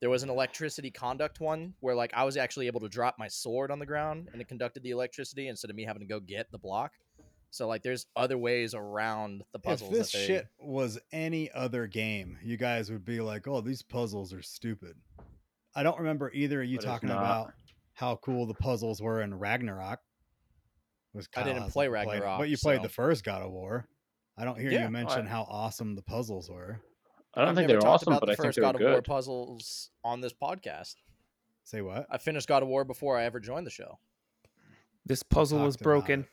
[0.00, 3.28] There was an electricity conduct one where like I was actually able to drop my
[3.28, 6.20] sword on the ground and it conducted the electricity instead of me having to go
[6.20, 6.92] get the block.
[7.50, 9.90] So like there's other ways around the puzzles.
[9.90, 13.60] if this that they, shit was any other game, you guys would be like, "Oh,
[13.60, 14.94] these puzzles are stupid."
[15.74, 17.52] I don't remember either of you But talking about
[17.94, 20.00] how cool the puzzles were in Ragnarok.
[21.12, 23.50] Was I didn't hasn't play played Ragnarok, but you played so- the first God of
[23.50, 23.86] War.
[24.36, 24.84] I don't hear Yeah.
[24.84, 26.80] you mention I- how awesome the puzzles were.
[27.34, 28.74] I don't I've think they're talked awesome, about but the I think first they're God
[28.76, 29.04] of War good.
[29.04, 30.96] puzzles on this podcast.
[31.64, 32.06] Say what?
[32.10, 33.98] I finished God of War before I ever joined the show.
[35.06, 36.28] This puzzle is talked about broken.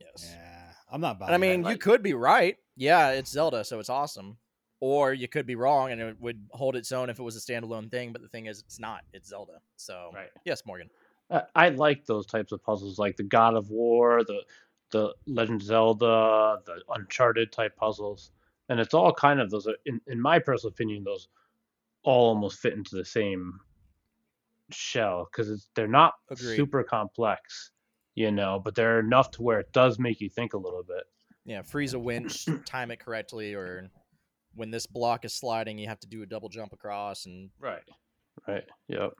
[0.00, 0.30] Yes.
[0.32, 1.20] Yeah, I'm not.
[1.22, 1.70] And I mean, that.
[1.70, 2.56] you could be right.
[2.76, 4.38] Yeah, it's Zelda, so it's awesome.
[4.80, 7.40] Or you could be wrong, and it would hold its own if it was a
[7.40, 8.12] standalone thing.
[8.12, 9.02] But the thing is, it's not.
[9.12, 9.60] It's Zelda.
[9.76, 10.30] So Right.
[10.44, 10.90] yes, Morgan.
[11.30, 14.42] I, I like those types of puzzles, like the God of War, the
[14.90, 18.30] the Legend of Zelda, the Uncharted type puzzles,
[18.68, 19.66] and it's all kind of those.
[19.66, 21.28] Are, in in my personal opinion, those
[22.02, 23.58] all almost fit into the same
[24.70, 26.56] shell because they're not Agreed.
[26.56, 27.70] super complex,
[28.14, 31.04] you know, but they're enough to where it does make you think a little bit.
[31.44, 33.90] Yeah, freeze a winch, time it correctly, or
[34.56, 37.26] when this block is sliding, you have to do a double jump across.
[37.26, 37.82] And Right.
[38.46, 38.64] Right.
[38.88, 39.12] Yep.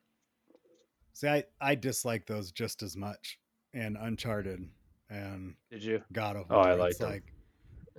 [1.12, 3.38] See, I I dislike those just as much
[3.73, 4.68] in Uncharted
[5.11, 6.03] and Did you?
[6.12, 7.11] God of Oh, I like them.
[7.11, 7.33] like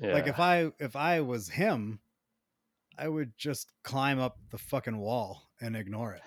[0.02, 0.13] Yeah.
[0.13, 2.00] like if I if I was him,
[2.98, 6.21] I would just climb up the fucking wall and ignore it.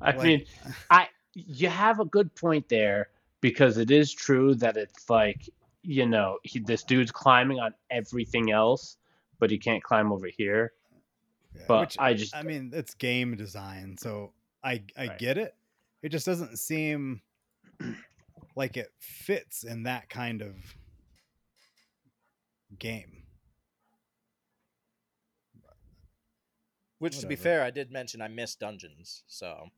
[0.00, 0.46] I Like- mean,
[0.90, 5.48] I you have a good point there because it is true that it's like
[5.82, 8.96] you know he, this dude's climbing on everything else,
[9.44, 10.72] but he can't climb over here.
[11.54, 14.32] Yeah, But which, I just I mean, it's game design, so
[14.64, 15.18] I I Right.
[15.18, 15.54] get it.
[16.00, 17.20] It just doesn't seem
[18.56, 20.54] like it fits in that kind of
[22.78, 23.24] game.
[27.00, 29.24] which, to be fair, I did mention I miss dungeons.
[29.26, 29.68] So,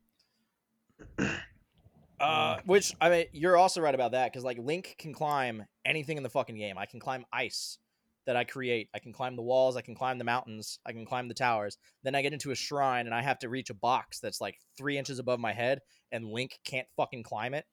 [2.21, 6.19] uh, which I mean, you're also right about that because like Link can climb anything
[6.19, 6.79] in the fucking game.
[6.79, 7.79] I can climb ice
[8.27, 8.89] that I create.
[8.95, 9.77] I can climb the walls.
[9.77, 10.79] I can climb the mountains.
[10.85, 11.79] I can climb the towers.
[12.03, 14.59] Then I get into a shrine and I have to reach a box that's like
[14.77, 15.81] three inches above my head,
[16.13, 17.65] and Link can't fucking climb it.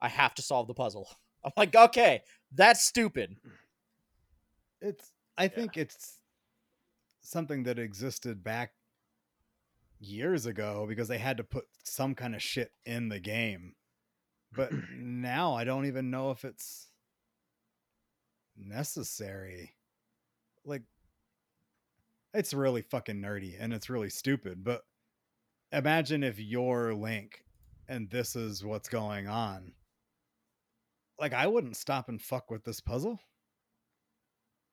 [0.00, 1.08] I have to solve the puzzle.
[1.44, 3.36] I'm like, okay, that's stupid.
[4.80, 6.18] It's I think it's
[7.20, 8.72] something that existed back
[10.00, 13.74] years ago because they had to put some kind of shit in the game.
[14.54, 16.88] But now I don't even know if it's
[18.58, 19.74] necessary.
[20.64, 20.82] Like
[22.34, 24.82] it's really fucking nerdy and it's really stupid, but
[25.72, 27.44] imagine if you're Link
[27.88, 29.72] and this is what's going on.
[31.18, 33.18] Like I wouldn't stop and fuck with this puzzle.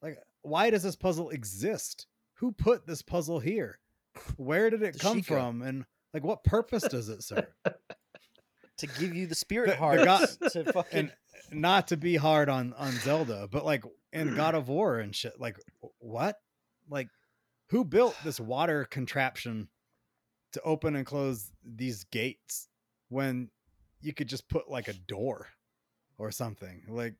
[0.01, 2.07] Like why does this puzzle exist?
[2.35, 3.79] Who put this puzzle here?
[4.37, 7.47] Where did it come from and like what purpose does it serve?
[8.79, 10.03] To give you the spirit The- the hearts
[10.35, 11.13] god- to fucking and
[11.51, 14.35] not to be hard on on Zelda, but like in hmm.
[14.35, 15.57] God of War and shit, like
[15.99, 16.37] what?
[16.89, 17.09] Like
[17.69, 19.69] who built this water contraption
[20.53, 22.67] to open and close these gates
[23.09, 23.49] when
[24.01, 25.47] you could just put like a door
[26.17, 27.15] or something like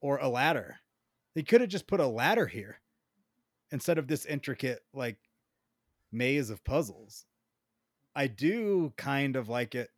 [0.00, 0.76] or a ladder?
[1.34, 2.80] They could have just put a ladder here
[3.70, 5.16] instead of this intricate like
[6.12, 7.24] maze of puzzles.
[8.14, 9.90] I do kind of like it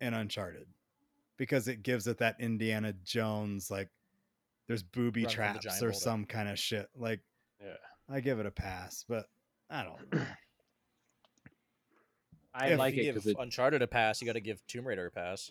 [0.00, 0.66] in Uncharted
[1.40, 3.88] because it gives it that Indiana Jones like
[4.68, 5.92] there's booby Run from the traps or boulder.
[5.94, 6.86] some kind of shit.
[6.94, 7.20] Like
[7.62, 7.76] Yeah.
[8.10, 9.24] I give it a pass, but
[9.70, 10.20] I don't know.
[12.54, 13.36] I If like it give because it.
[13.38, 15.50] Uncharted a pass, you got to give Tomb Raider a pass.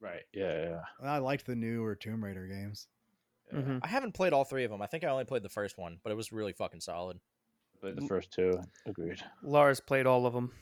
[0.00, 0.22] Right.
[0.32, 0.80] Yeah.
[1.02, 1.08] Yeah.
[1.08, 2.86] I liked the newer Tomb Raider games.
[3.52, 3.58] yeah.
[3.60, 3.80] Mhm.
[3.82, 4.80] I haven't played all three of them.
[4.82, 7.18] I think I only played the first one, but it was really fucking solid,
[7.80, 8.60] Played the first two.
[8.86, 9.20] Agreed.
[9.42, 10.52] Laura's played all of them.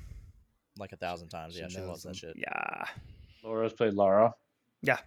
[0.79, 1.59] like a thousand times.
[1.59, 2.35] Yeah, she knows loves that shit.
[2.37, 2.85] Yeah.
[3.43, 4.35] Laura's played Lara.
[4.83, 4.99] Yeah.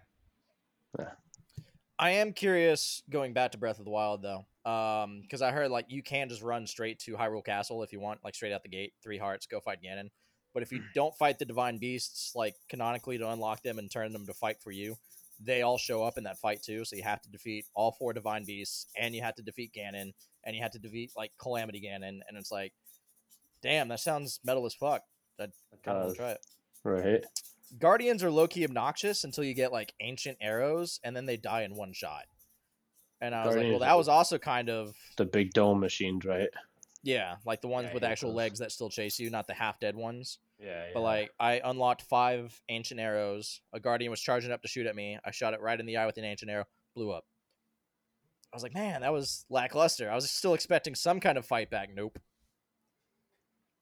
[1.00, 1.10] yeah.
[2.00, 5.72] I am curious going back to Breath of the Wild though, um, because I heard
[5.72, 8.63] like you can just run straight to Hyrule Castle if you want, like straight out
[8.63, 10.10] the gate, three hearts, go fight Ganon.
[10.54, 14.13] But if you don't fight the divine beasts, like canonically to unlock them and turn
[14.13, 14.98] them to fight for you,
[15.39, 16.86] they all show up in that fight too.
[16.86, 20.13] So you have to defeat all four divine beasts, and you have to defeat Ganon,
[20.44, 22.74] and you have to defeat like Calamity Ganon, and it's like,
[23.62, 25.04] damn, that sounds metal as fuck.
[25.39, 25.48] I
[25.84, 26.46] kind of want to try it.
[26.84, 27.26] Right.
[27.80, 31.64] Guardians are low key obnoxious until you get like ancient arrows, and then they die
[31.64, 32.24] in one shot.
[33.22, 36.50] And I was like, well, that was also kind of The big dome machines, right?
[37.04, 38.38] yeah, like the ones Yeah, with actual those.
[38.38, 40.40] legs that still chase you, not the half dead ones.
[40.60, 40.86] Yeah.
[40.94, 43.62] But like, I unlocked five ancient arrows.
[43.74, 45.18] A guardian was charging up to shoot at me.
[45.26, 47.24] I shot it right in the eye with an ancient arrow, blew up.
[48.54, 50.12] I was like, man, that was lackluster.
[50.12, 51.90] I was still expecting some kind of fight back.
[51.96, 52.20] Nope.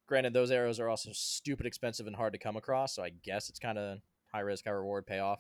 [0.09, 3.47] Granted, those arrows are also stupid expensive and hard to come across, so I guess
[3.47, 3.99] it's kind of
[4.33, 5.39] high risk, high reward payoff.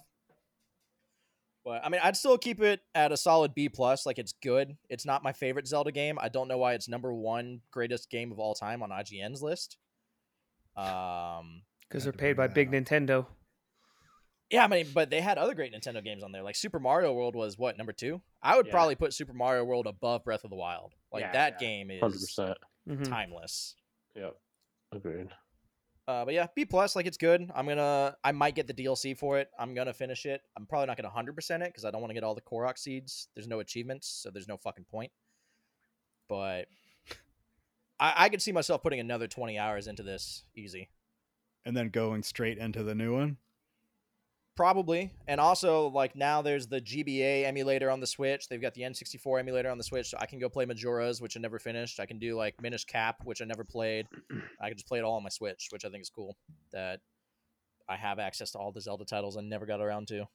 [1.65, 4.05] But I mean, I'd still keep it at a solid B plus.
[4.05, 4.77] Like it's good.
[4.87, 6.17] It's not my favorite Zelda game.
[6.21, 9.77] I don't know why it's number one greatest game of all time on IGN's list.
[10.77, 12.73] Um, Because Had they're paid by Big up.
[12.75, 13.25] Nintendo.
[14.51, 16.43] yeah, I mean, but they had other great Nintendo games on there.
[16.43, 18.21] Like Super Mario World was what number two?
[18.41, 18.71] I would Yeah.
[18.71, 20.93] probably put Super Mario World above Breath of the Wild.
[21.11, 21.67] Like Yeah, that yeah.
[21.67, 22.57] game is Hundred percent.
[22.87, 23.09] Mhm.
[23.09, 23.75] timeless.
[24.15, 24.35] Yep.
[24.91, 25.29] Agreed.
[26.07, 27.51] Uh, but yeah, B plus, like it's good.
[27.53, 29.49] I'm gonna, I might get the DLC for it.
[29.59, 30.41] I'm gonna finish it.
[30.57, 32.41] I'm probably not gonna hundred percent it because I don't want to get all the
[32.41, 33.27] Korok seeds.
[33.35, 35.11] There's no achievements, so there's no fucking point.
[36.27, 36.65] But
[37.99, 40.89] I, I could see myself putting another 20 hours into this easy,
[41.65, 43.37] And then going straight into the new one.
[44.59, 45.13] Probably.
[45.25, 48.49] And also, like now, there's the GBA emulator on the Switch.
[48.49, 50.09] They've got the N64 emulator on the Switch.
[50.09, 52.01] So I can go play Majora's, which I never finished.
[52.01, 54.05] I can do like Minish Cap, which I never played.
[54.61, 56.35] I can just play it all on my Switch, which I think is cool.
[56.73, 56.99] That
[57.87, 60.25] I have access to all the Zelda titles I never got around to.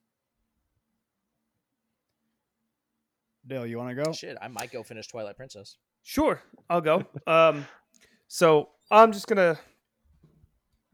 [3.47, 4.11] Dale, you want to go?
[4.13, 5.77] Shit, I might go finish Twilight Princess.
[6.03, 7.05] Sure, I'll go.
[7.27, 7.67] um,
[8.29, 9.59] so I'm just gonna.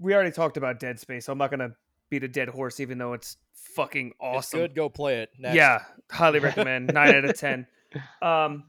[0.01, 1.27] We already talked about Dead Space.
[1.27, 1.77] So I'm not gonna
[2.11, 3.37] beat a dead horse, even though it's
[3.75, 4.61] fucking It's awesome.
[4.61, 4.75] good.
[4.75, 5.31] Go play it.
[5.39, 5.55] Next.
[5.57, 6.93] Yeah, highly recommend.
[6.93, 7.67] Nine out of ten.
[8.21, 8.65] Um,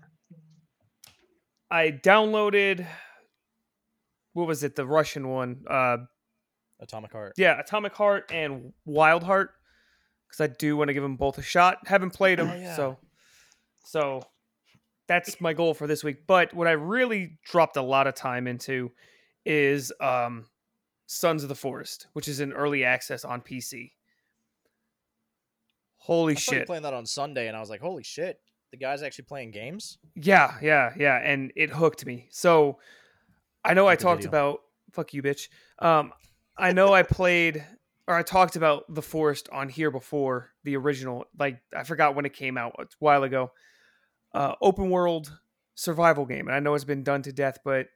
[1.69, 2.85] I downloaded.
[4.33, 4.75] What was it?
[4.75, 5.63] The Russian one.
[5.69, 5.97] Uh,
[6.79, 7.33] Atomic Heart.
[7.37, 9.51] yeah, Atomic Heart and Wild Heart,
[10.27, 11.77] because I do want to give them both a shot.
[11.85, 12.75] Haven't played them, Oh, yeah.
[12.75, 12.97] so
[13.83, 14.21] so
[15.07, 16.25] that's my goal for this week.
[16.25, 18.91] But what I really dropped a lot of time into
[19.45, 20.45] is um,
[21.11, 23.91] Sons of the Forest, which is in early access on PC.
[25.97, 26.65] Holy I saw shit!
[26.65, 28.39] playing that on Sunday, and I was like, "Holy shit!
[28.71, 32.29] The guy's actually playing games." Yeah, yeah, yeah, and it hooked me.
[32.31, 32.79] So
[33.65, 34.29] I know I talked video.
[34.29, 34.59] about
[34.93, 35.49] fuck you, bitch.
[35.79, 36.13] Um,
[36.57, 37.65] I know I played
[38.07, 41.25] or I talked about the forest on here before the original.
[41.37, 43.51] Like I forgot when it came out a while ago.
[44.33, 45.37] Uh, open world
[45.75, 47.87] survival game, and I know it's been done to death, but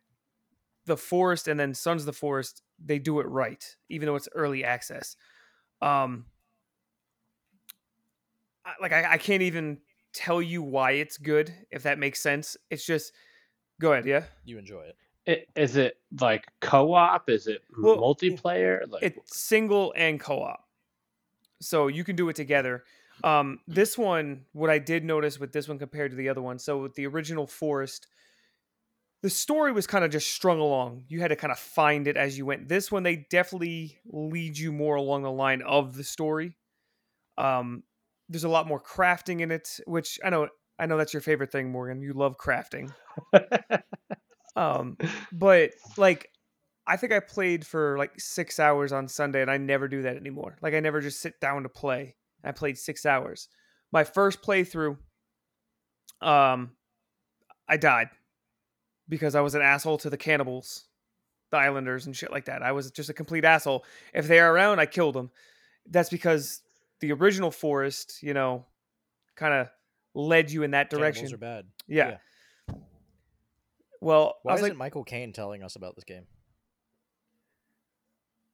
[0.85, 4.29] the forest and then Sons of the Forest they do it right, even though it's
[4.33, 5.15] early access.
[5.81, 6.25] Um,
[8.65, 9.79] I- like I, I can't even
[10.13, 12.57] tell you why it's good if that makes sense.
[12.69, 13.13] It's just
[13.79, 14.23] go ahead, yeah.
[14.43, 14.97] You enjoy it.
[15.27, 17.29] I- Is it like co-op?
[17.29, 18.89] Is it Well, multiplayer?
[18.89, 20.63] Like It's single and co-op,
[21.61, 22.83] so you can do it together.
[23.23, 26.59] Um, this one, what I did notice with this one compared to the other one,
[26.59, 28.07] so with the original Forest,
[29.25, 31.03] the story was kind of just strung along.
[31.07, 32.69] You had to kind of find it as you went.
[32.69, 36.55] This one, they definitely lead you more along the line of the story.
[37.35, 37.81] Um,
[38.29, 41.51] there's a lot more crafting in it, which I know, I know that's your favorite
[41.51, 42.03] thing, Morgan.
[42.03, 42.93] You love crafting.
[44.57, 44.95] Um,
[45.33, 46.29] but like,
[46.87, 50.15] I think I played for like six hours on Sunday, and I never do that
[50.15, 50.57] anymore.
[50.61, 52.15] Like, I never just sit down to play.
[52.41, 53.49] I played six hours.
[53.91, 54.97] My first playthrough,
[56.21, 56.71] um,
[57.67, 58.07] I died
[59.09, 60.85] because I was an asshole to the cannibals,
[61.51, 62.61] the islanders, and shit like that.
[62.63, 63.85] I was just a complete asshole.
[64.13, 65.31] If they are around, I killed them.
[65.89, 66.61] That's because
[66.99, 68.65] the original forest, you know,
[69.35, 69.69] kind of
[70.13, 71.27] led you in that direction.
[71.27, 71.65] Cannibals are bad.
[71.87, 72.17] yeah.
[74.01, 76.25] Well, Why I was isn't like, Michael Caine telling us about this game?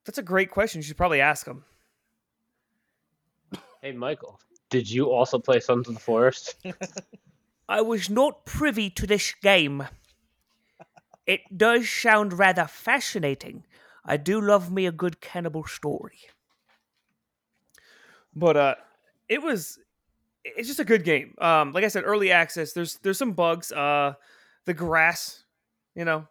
[0.06, 0.80] that's a great question.
[0.80, 1.64] You should probably ask him.
[3.82, 4.40] hey, Michael,
[4.70, 6.56] did you also play Sons of the Forest?
[7.70, 9.86] I was not privy to this game.
[11.28, 13.64] It does sound rather fascinating.
[14.04, 16.20] I do love me a good cannibal story.
[18.36, 18.76] but uh
[19.30, 19.78] it was
[20.44, 23.72] it's just a good game um like i said early access there's there's some bugs
[23.72, 24.14] uh
[24.66, 25.44] the grass
[25.96, 26.26] you know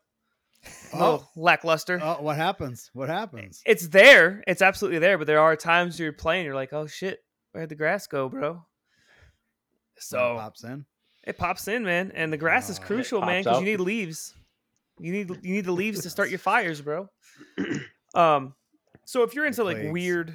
[0.94, 1.26] oh.
[1.36, 2.90] lackluster Oh, what happens?
[2.92, 3.62] What happens?
[3.66, 7.20] it's there it's absolutely there but there are times you're playing you're like oh shit
[7.52, 8.64] where'd the grass go bro
[9.98, 10.84] so It pops in.
[11.24, 12.82] it pops in man and the grass is Oh.
[12.82, 14.34] It crucial man because you need leaves
[15.00, 17.08] you need you need the leaves to start your fires bro
[18.14, 18.54] um
[19.04, 19.92] so if you're into like plagues.
[19.92, 20.34] weird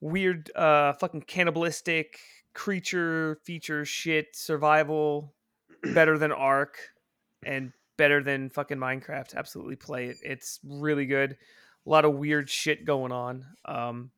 [0.00, 2.18] weird uh fucking cannibalistic
[2.52, 5.32] creature feature shit survival
[5.94, 6.78] better than ark
[7.44, 11.36] and better than fucking minecraft absolutely play it it's really good
[11.86, 14.10] a lot of weird shit going on um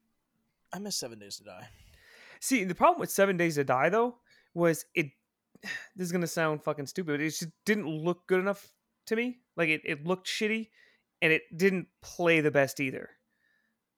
[0.72, 1.68] I miss Seven Days to Die.
[2.40, 4.16] See, the problem with Seven Days to Die though
[4.55, 5.07] was it.
[5.97, 7.20] This is gonna sound fucking stupid.
[7.20, 8.70] It just didn't look good enough
[9.07, 9.39] to me.
[9.57, 10.69] Like it, it looked shitty,
[11.23, 13.11] and it didn't play the best either.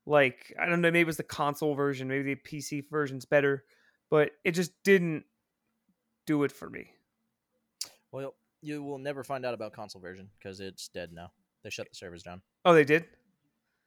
[0.06, 3.64] Like I don't know, maybe it was the console version, maybe the PC version's better,
[4.10, 5.24] but it just didn't
[6.26, 6.92] do it for me.
[8.12, 11.30] Well, you will never find out about console version because it's dead now.
[11.62, 12.40] They shut the servers down.
[12.64, 13.04] Oh, they did.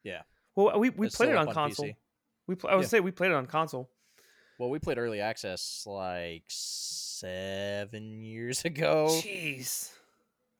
[0.04, 0.22] Yeah.
[0.54, 1.86] Well, we we It's played it still on console.
[1.86, 1.96] PC.
[2.46, 2.88] We pl- I would Yeah.
[2.88, 3.90] say we played it on console.
[4.58, 9.06] Well, we played early access like seven years ago.
[9.10, 9.90] Jeez,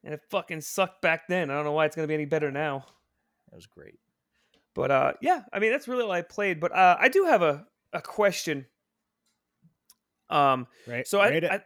[0.05, 1.51] and it fucking sucked back then.
[1.51, 2.85] I don't know why it's gonna be any better now.
[3.51, 3.99] That was great.
[4.75, 6.61] But uh, yeah, I mean that's really all I played.
[6.61, 8.67] But uh, I do have a, a question.
[10.31, 11.07] Um, Right.
[11.07, 11.51] so I, Rate it.
[11.51, 11.61] I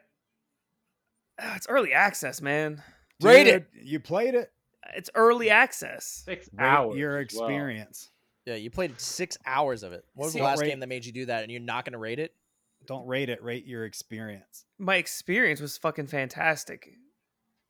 [1.38, 2.82] Ah, it's early access, man.
[3.22, 3.66] Rate it.
[3.74, 4.50] You played it.
[4.94, 6.22] It's early access.
[6.24, 6.96] Six Rate hours.
[6.96, 7.44] your as well.
[7.44, 8.10] experience.
[8.46, 10.04] Yeah, you played six hours of it.
[10.14, 11.84] What was See- the last Rate- game that made you do that, and you're not
[11.84, 12.32] going to rate it?
[12.86, 13.42] Don't rate it.
[13.42, 14.64] Rate your experience.
[14.78, 16.92] My experience was fucking fantastic.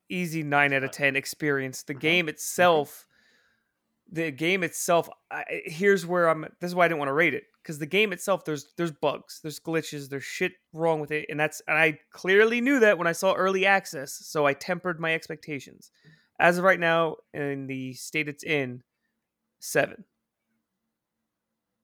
[0.09, 1.82] Easy nine out of ten experience.
[1.82, 2.00] The uh-huh.
[2.00, 2.30] game mm-hmm.
[2.30, 3.07] itself,
[4.11, 5.09] the game itself.
[5.30, 6.42] I, here's where I'm.
[6.61, 8.92] This is why I didn't want to rate it because the game itself, there's there's
[8.92, 12.96] bugs, there's glitches, there's shit wrong with it, and that's and I clearly knew that
[12.96, 15.90] when I saw early access, so I tempered my expectations.
[16.38, 18.84] As of right now, in the state it's in,
[19.59, 20.04] seven.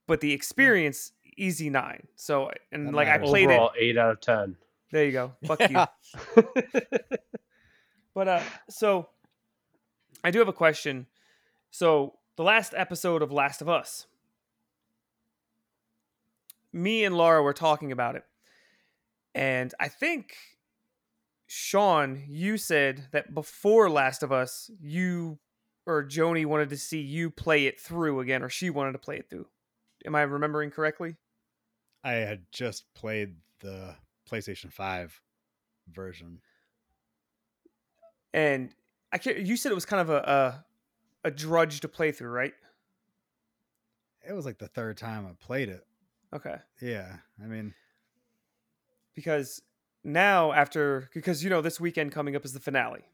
[0.07, 0.35] But the hmm.
[0.35, 2.07] experience, easy nine.
[2.15, 3.31] So and That like I matters.
[3.31, 3.55] played it.
[3.55, 4.57] Overall, eight out of ten.
[4.93, 5.33] There you go.
[5.45, 5.85] Fuck you.
[8.15, 9.09] But uh so
[10.25, 11.07] I do have a question.
[11.71, 14.07] So the last episode of Last of Us.
[16.73, 18.25] Me and Laura were talking about it.
[19.35, 20.37] And I think
[21.47, 25.39] Sean, you said that before Last of Us, you
[25.87, 29.17] or Joni wanted to see you play it through again, or she wanted to play
[29.17, 29.47] it through.
[30.07, 31.17] Am I remembering correctly?
[32.05, 33.95] I had just played the
[34.31, 35.21] PlayStation 5
[35.93, 36.41] version.
[38.35, 38.75] And
[39.13, 40.17] I can't, you said it was kind of a,
[41.25, 42.55] a a drudge to play through, right?
[44.27, 45.85] It was like the third time I played it.
[46.35, 46.57] Okay.
[46.81, 47.17] Yeah.
[47.43, 47.75] I mean,
[49.15, 49.63] Because
[50.05, 53.05] now after because you know this weekend coming up is the finale.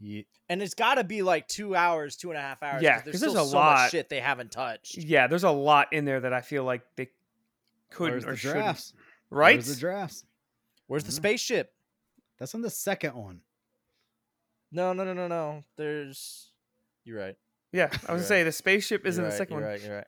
[0.00, 2.82] ye- And it's got to be like two hours, two and a half hours.
[2.82, 4.96] Yeah, 'cause 'cause there's, there's still a so lot- much shit they haven't touched.
[4.98, 7.08] Yeah, there's a lot in there that I feel like they
[7.90, 8.60] couldn't where's or the shouldn't.
[8.64, 8.92] drafts?
[9.30, 9.56] Right?
[9.56, 10.24] Where's the drafts?
[10.88, 11.16] Where's the Mhm.
[11.16, 11.72] spaceship?
[12.38, 13.40] That's on the second one.
[14.72, 15.64] No, no, no, no, no.
[15.76, 16.50] There's.
[17.04, 17.36] You're right.
[17.72, 19.62] Yeah, I was gonna You're say the spaceship is You're in the right, second you're
[19.62, 19.70] one.
[19.70, 20.06] Right, you're right.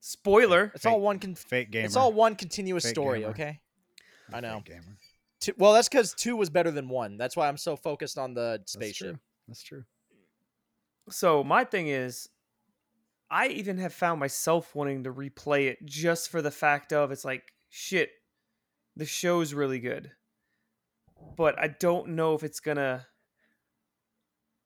[0.00, 0.72] Spoiler.
[0.74, 1.18] It's all one.
[1.18, 1.84] Con- Fake gamer.
[1.86, 3.20] it's all one continuous Fake story.
[3.20, 3.30] gamer.
[3.30, 3.60] Okay.
[4.30, 4.62] I Fake know.
[4.64, 4.96] gamer.
[5.40, 7.16] Two, well, that's because two was better than one.
[7.16, 9.08] That's why I'm so focused on the That's spaceship.
[9.08, 9.18] true.
[9.48, 9.84] That's true.
[11.10, 12.28] So my thing is,
[13.30, 17.24] I even have found myself wanting to replay it just for the fact of it's
[17.24, 18.10] like shit.
[18.96, 20.10] The show's really good,
[21.36, 23.06] but I don't know if it's gonna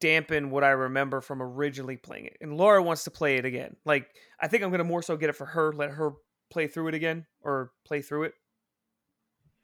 [0.01, 2.37] dampen what I remember from originally playing it.
[2.41, 3.77] And Laura wants to play it again.
[3.85, 4.09] Like
[4.41, 6.13] I think I'm gonna more so get it for her, let her
[6.51, 8.35] play through it again or play through it.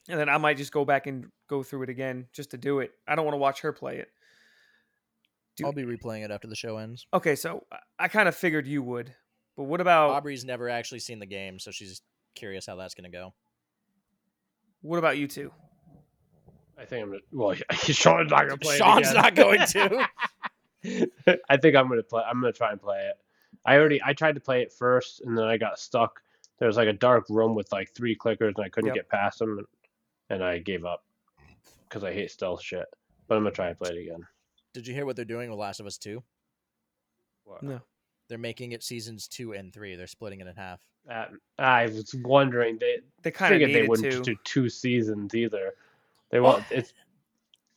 [0.08, 2.78] And then I might just go back and go through it again just to do
[2.80, 2.92] it.
[3.06, 4.08] I don't want to watch her play it.
[5.62, 7.06] I'll be replaying it after the show ends.
[7.12, 9.14] Okay, so I- I kind of figured you would.
[9.58, 12.00] But what about Aubrey's never actually seen the game, so she's
[12.34, 13.34] curious how that's gonna go.
[14.80, 15.52] what about you two?
[16.80, 17.20] I think I'm gonna.
[17.32, 18.74] Well, Sean's not gonna play.
[18.76, 19.22] it Sean's again.
[19.22, 20.08] not going to.
[21.50, 22.22] I think I'm gonna play.
[22.26, 23.16] I'm gonna try and play it.
[23.66, 26.20] I already I tried to play it first, and then I got stuck.
[26.58, 28.94] There was like a dark room with like three clickers, and I couldn't Yep.
[28.94, 29.66] get past them, and,
[30.30, 31.04] and I gave up
[31.88, 32.86] because I hate stealth shit.
[33.28, 34.26] But I'm gonna try and play it again.
[34.72, 36.22] Did you hear what they're doing with Last of Us Two?
[37.44, 37.62] What?
[37.62, 37.80] No.
[38.28, 39.96] They're making it seasons two and three.
[39.96, 40.80] They're splitting it in half.
[41.10, 41.24] Uh,
[41.58, 44.22] I was wondering they They kind of figured they wouldn't to.
[44.22, 45.74] do two seasons either.
[46.30, 46.92] They want it's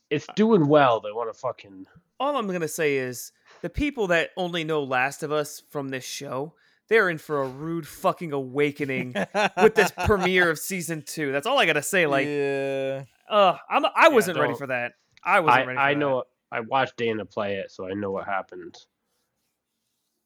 [0.09, 0.99] it's doing well.
[1.01, 1.85] They want to fucking
[2.19, 3.31] All I'm gonna say is
[3.61, 6.53] the people that only know Last of Us from this show,
[6.87, 9.15] they're in for a rude fucking awakening
[9.61, 11.31] with this premiere of season two.
[11.31, 12.05] That's all I gotta say.
[12.05, 13.03] Like, yeah.
[13.29, 14.93] uh, I'm I wasn't ready for that.
[15.23, 15.77] I wasn't I ready.
[15.77, 15.99] For I that.
[15.99, 18.75] know I watched Dana play it, so I know what happened.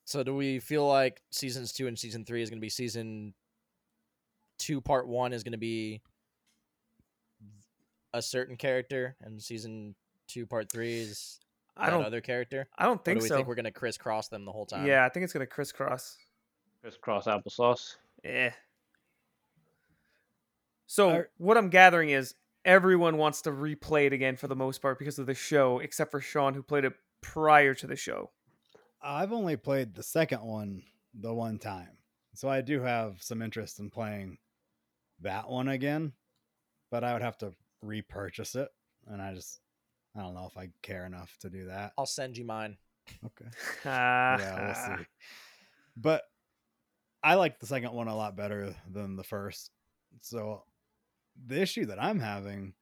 [0.04, 3.34] So do we feel like seasons two and season three is going to be season
[4.58, 6.02] two, part one is going to be
[8.14, 9.96] a certain character, and season
[10.28, 11.40] two, part three is
[11.76, 12.04] I don't.
[12.06, 12.68] other character?
[12.78, 13.36] I don't Or think do we so.
[13.36, 14.86] think we're going to crisscross them the whole time?
[14.88, 16.18] yeah, I think it's gonna crisscross.
[16.82, 17.96] Crisscross applesauce.
[18.24, 18.54] Yeah.
[20.86, 22.34] So Are- what I'm gathering is
[22.66, 26.12] everyone wants to replay it again for the most part because of the show, except
[26.12, 28.32] for Sean who played it prior to the show.
[29.02, 30.84] I've only played the second one
[31.14, 31.98] the one time.
[32.34, 34.38] So I do have some interest in playing
[35.22, 36.14] that one again,
[36.92, 38.70] but I would have to repurchase it.
[39.08, 39.60] And I just,
[40.16, 41.94] I don't know if I care enough to do that.
[41.98, 42.78] I'll send you mine.
[43.26, 43.50] Okay.
[43.86, 45.06] yeah, Yeah, we'll see.
[45.96, 46.24] But
[47.24, 49.72] I like the second one a lot better than the first.
[50.22, 50.64] So
[51.46, 52.74] the issue that I'm having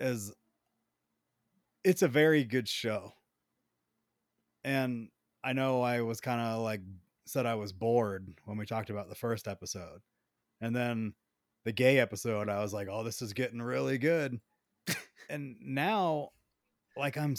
[0.00, 0.32] is
[1.84, 3.12] it's a very good show.
[4.64, 5.08] And
[5.42, 6.80] I know I was kind of like
[7.26, 10.00] said I was bored when we talked about the first episode.
[10.60, 11.14] And then
[11.64, 14.40] the gay episode, I was like, "Oh, this is getting really good."
[15.28, 16.30] and now
[16.96, 17.34] like I'm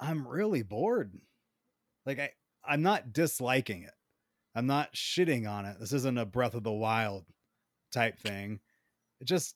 [0.00, 1.12] I'm really bored.
[2.04, 2.30] Like I
[2.64, 3.94] I'm not disliking it.
[4.54, 5.76] I'm not shitting on it.
[5.78, 7.24] This isn't a Breath of the Wild
[7.92, 8.60] type thing.
[9.20, 9.54] It just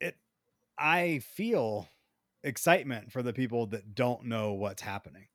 [0.00, 0.16] it
[0.78, 1.88] I feel
[2.42, 5.26] excitement for the people that don't know what's happening.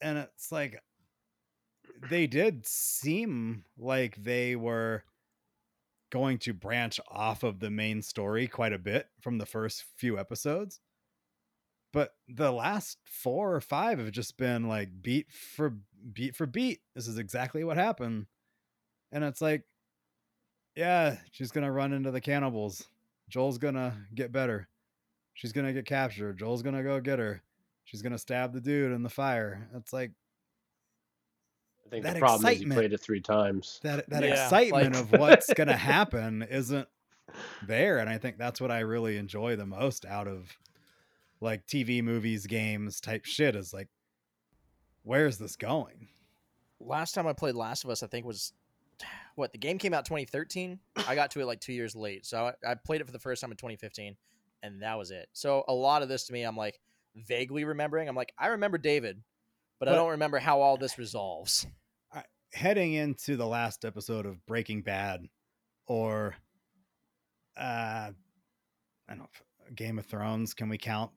[0.00, 0.80] And it's like
[2.10, 5.04] they did seem like they were
[6.12, 10.18] going to branch off of the main story quite a bit from the first few
[10.18, 10.78] episodes.
[11.90, 15.74] But the last four or five have just been like beat for
[16.12, 16.80] beat for beat.
[16.94, 18.26] This is exactly what happened.
[19.10, 19.64] And it's like
[20.76, 22.84] yeah she's gonna run into the cannibals.
[23.28, 24.68] Joel's gonna get better.
[25.34, 26.38] She's gonna get captured.
[26.38, 27.42] Joel's gonna go get her.
[27.84, 29.68] She's gonna stab the dude in the fire.
[29.74, 30.12] It's like
[31.92, 33.78] think That the problem is you excitement- played it three times.
[33.82, 36.88] that that Yeah, excitement like- of what's gonna happen isn't
[37.66, 40.50] there and i think that's what i really enjoy the most out of
[41.40, 43.88] like tv movies games type shit is like
[45.02, 46.08] where's this going
[46.84, 48.52] Last time I played Last of Us, I think was
[49.36, 50.80] what the game came out 2013.
[51.06, 53.20] I got to it like two years late, so I, I played it for the
[53.20, 54.16] first time in 2015,
[54.64, 55.28] and that was it.
[55.32, 56.80] So a lot of this to me, I'm like
[57.14, 58.08] vaguely remembering.
[58.08, 59.22] I'm like, I remember David,
[59.78, 61.66] but, I don't remember how all this resolves.
[62.54, 65.26] heading into the last episode of breaking bad
[65.86, 66.34] or
[67.56, 68.12] uh i
[69.08, 69.28] don't know
[69.74, 71.10] game of thrones can we count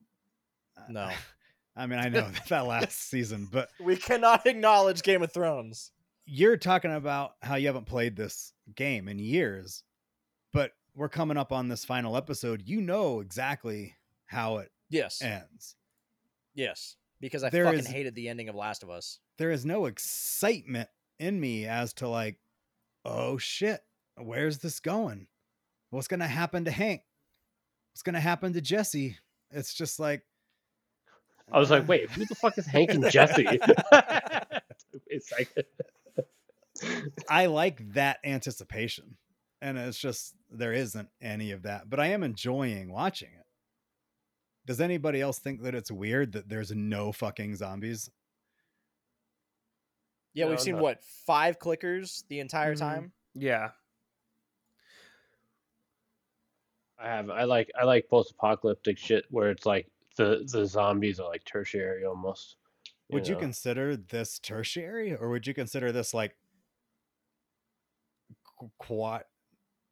[0.76, 1.10] Uh, No.
[1.76, 5.92] i mean i know that last season but We cannot acknowledge Game of Thrones.
[6.24, 9.82] you're talking about how you haven't played this game in years,
[10.52, 12.62] but we're coming up on this final episode.
[12.66, 13.94] You know exactly
[14.26, 15.76] how it Yes, ends.
[16.54, 19.20] yes, because I There fucking is- hated the ending of Last of Us.
[19.38, 20.88] There is no excitement
[21.18, 22.38] in me as to like,
[23.04, 23.80] oh shit,
[24.16, 25.26] where's this going?
[25.90, 27.02] What's gonna happen to Hank?
[27.92, 29.16] What's gonna happen to Jesse?
[29.50, 30.22] It's just like
[31.52, 33.46] I was uh, like, wait, who the fuck is Hank and Jesse?
[35.06, 35.54] it's like.
[37.28, 39.16] I like that anticipation.
[39.62, 43.46] And it's just there isn't any of that, but I am enjoying watching it.
[44.66, 48.10] Does anybody else think that it's weird that there's no fucking zombies?
[50.36, 50.82] Yeah, No, we've seen no.
[50.82, 52.78] what five clickers the entire Mhm.
[52.78, 53.12] time.
[53.32, 53.70] Yeah.
[56.98, 61.28] I have I like I like post-apocalyptic shit where it's like the the zombies are
[61.28, 62.56] like tertiary almost.
[63.10, 66.36] Would you consider this tertiary or would you consider this like
[68.78, 69.24] quad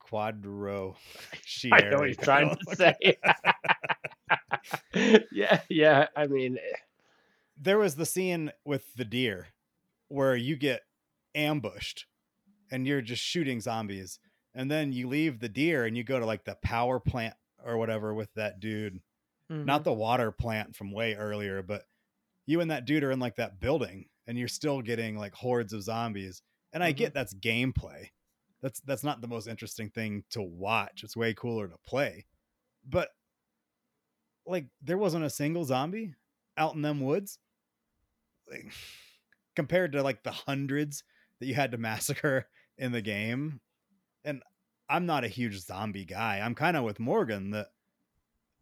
[0.01, 0.95] quadro
[1.73, 2.95] I know what he's trying to say.
[5.33, 6.09] yeah, yeah.
[6.17, 6.77] I mean, eh,
[7.57, 9.49] there was the scene with the deer
[10.15, 10.83] where you get
[11.35, 12.07] ambushed
[12.71, 14.19] and you're just shooting zombies
[14.55, 17.35] and then you leave the deer and you go to like the power plant
[17.65, 19.01] or whatever with that dude.
[19.51, 19.67] Mhm.
[19.67, 21.85] not the water plant from way earlier but
[22.47, 25.73] you and that dude are in like that building and you're still getting like hordes
[25.75, 26.43] of zombies
[26.73, 26.97] and i Mhm.
[26.97, 28.09] get that's gameplay.
[28.63, 31.05] That's that's not the most interesting thing to watch.
[31.05, 32.25] It's way cooler to play.
[32.83, 33.11] But
[34.47, 36.15] like there wasn't a single zombie
[36.57, 37.39] out in them woods?
[38.51, 38.73] Like,
[39.57, 41.03] compared to like the hundreds
[41.41, 42.47] that you had to massacre
[42.79, 43.61] in the game
[44.25, 44.43] and
[44.89, 47.69] i'm not a huge zombie guy i'm kind of with morgan that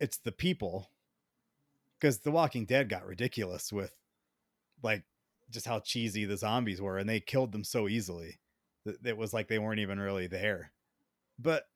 [0.01, 0.91] it's the people
[1.99, 3.95] because the walking dead got ridiculous with
[4.83, 5.05] like
[5.51, 8.41] just how cheesy the zombies were and they killed them so easily
[8.85, 10.73] that it was like they weren't even really there.
[11.39, 11.69] But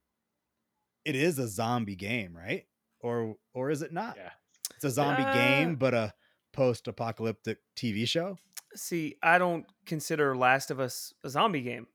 [1.05, 2.65] it is a zombie game right?
[2.99, 4.17] Or or is it not?
[4.17, 4.31] Yeah.
[4.75, 6.13] it's a zombie Uh, game but a
[6.53, 8.39] post-apocalyptic tv show
[8.77, 11.87] See, I don't consider Last of Us a zombie game.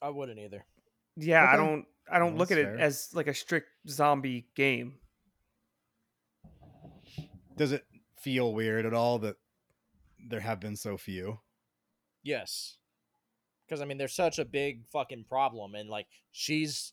[0.00, 0.64] I wouldn't either.
[1.16, 4.46] Yeah, I don't I don't Well, look at that's it as like a strict zombie
[4.54, 4.94] game.
[7.56, 7.84] does it
[8.20, 9.36] feel weird at all that
[10.28, 11.40] there have been so few
[12.22, 12.76] Yes,
[13.66, 16.92] because I mean, there's such a big fucking problem, and like she's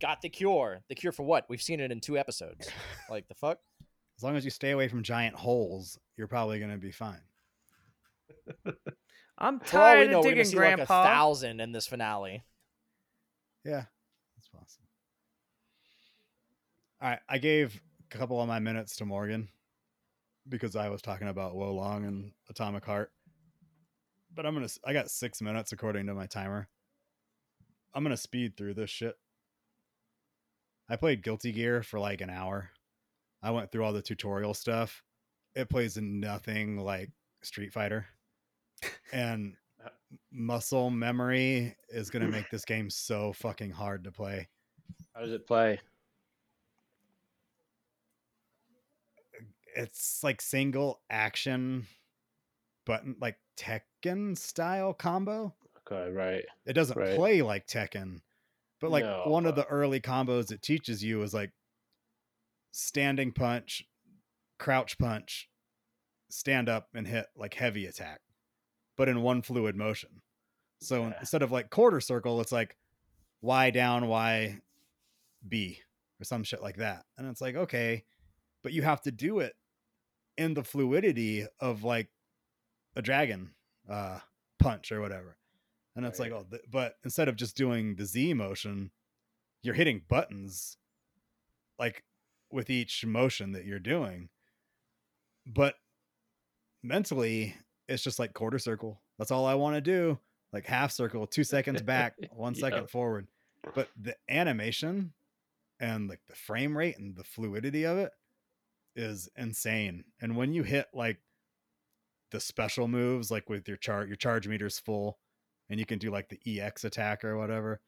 [0.00, 0.80] got the cure.
[0.88, 1.46] The cure for what?
[1.48, 2.68] We've seen it in two episodes.
[3.10, 3.58] Like the fuck?
[4.18, 7.20] as long as you stay away from giant holes you're probably going to be fine
[9.38, 11.04] I'm For all we tired know, of we're gonna digging, like a Grandpa.
[11.04, 12.44] thousand in this finale.
[13.64, 13.84] Yeah,
[14.36, 14.86] that's possible.
[17.00, 17.80] All right, I gave
[18.12, 19.48] a couple of my minutes to Morgan
[20.48, 23.12] because I was talking about Wo Long and Atomic Heart.
[24.34, 24.68] But I'm gonna.
[24.84, 26.68] I got six minutes according to my timer.
[27.94, 29.16] I'm gonna speed through this shit.
[30.88, 32.70] I played Guilty Gear for like an hour.
[33.42, 35.02] I went through all the tutorial stuff.
[35.54, 37.10] It plays nothing like
[37.42, 38.06] Street Fighter,
[39.12, 39.54] and
[39.84, 39.88] uh
[40.32, 44.48] muscle memory is gonna make this game so fucking hard to play.
[45.14, 45.80] How does it play?
[49.18, 49.44] Uh,
[49.76, 51.86] it's like single action
[52.86, 55.54] button like Tekken style combo.
[55.90, 56.44] Okay, right.
[56.66, 57.16] It doesn't Right.
[57.16, 58.20] play like Tekken.
[58.80, 61.52] But like No, one of the early combos it teaches you is like
[62.70, 63.84] standing punch,
[64.58, 65.48] crouch punch,
[66.30, 68.20] stand up and hit like heavy attack,
[68.98, 70.20] but in one fluid motion.
[70.80, 71.18] So Yeah.
[71.20, 72.76] instead of like quarter circle, it's like
[73.40, 74.60] Y down, Y
[75.48, 75.80] B
[76.20, 77.06] or some shit like that.
[77.16, 78.04] And it's like, okay,
[78.62, 79.54] but you have to do it
[80.36, 82.10] in the fluidity of like
[82.96, 83.54] a dragon
[83.88, 84.18] uh
[84.58, 85.38] punch or whatever.
[85.96, 86.30] And it's Right.
[86.32, 88.90] like, oh, th- but instead of just doing the Z motion,
[89.62, 90.76] you're hitting buttons
[91.78, 92.04] like
[92.50, 94.28] with each motion that you're doing.
[95.46, 95.76] But
[96.82, 97.56] mentally,
[97.88, 99.00] it's just like quarter circle.
[99.18, 100.18] That's all I want to do.
[100.52, 102.90] Like half circle, two seconds back, one second Yep.
[102.90, 103.26] forward.
[103.74, 105.12] But the animation
[105.80, 108.12] and like the frame rate and the fluidity of it
[108.96, 110.04] is insane.
[110.20, 111.18] And when you hit like
[112.30, 115.18] the special moves, like with your chart, your charge meter's full,
[115.70, 117.80] and you can do like the EX attack or whatever,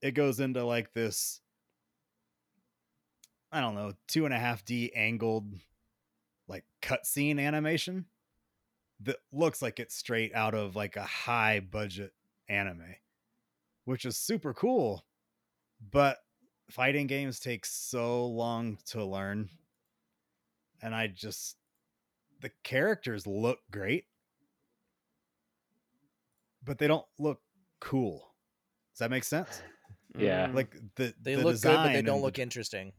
[0.00, 1.40] it goes into like this
[3.52, 5.52] I don't know, two and a half D angled
[6.46, 8.06] like cutscene animation
[9.02, 12.12] that looks like it's straight out of like a high budget
[12.48, 12.96] anime,
[13.84, 15.04] which is super cool.
[15.90, 16.18] But
[16.70, 19.48] fighting games take so long to learn.
[20.82, 21.56] And I just,
[22.40, 24.04] the characters look great,
[26.64, 27.40] but they don't look
[27.80, 28.34] cool.
[28.92, 29.62] Does that make sense?
[30.18, 30.48] Yeah.
[30.48, 30.54] Mm.
[30.54, 32.92] Like the They the look good, but they don't and the look interesting.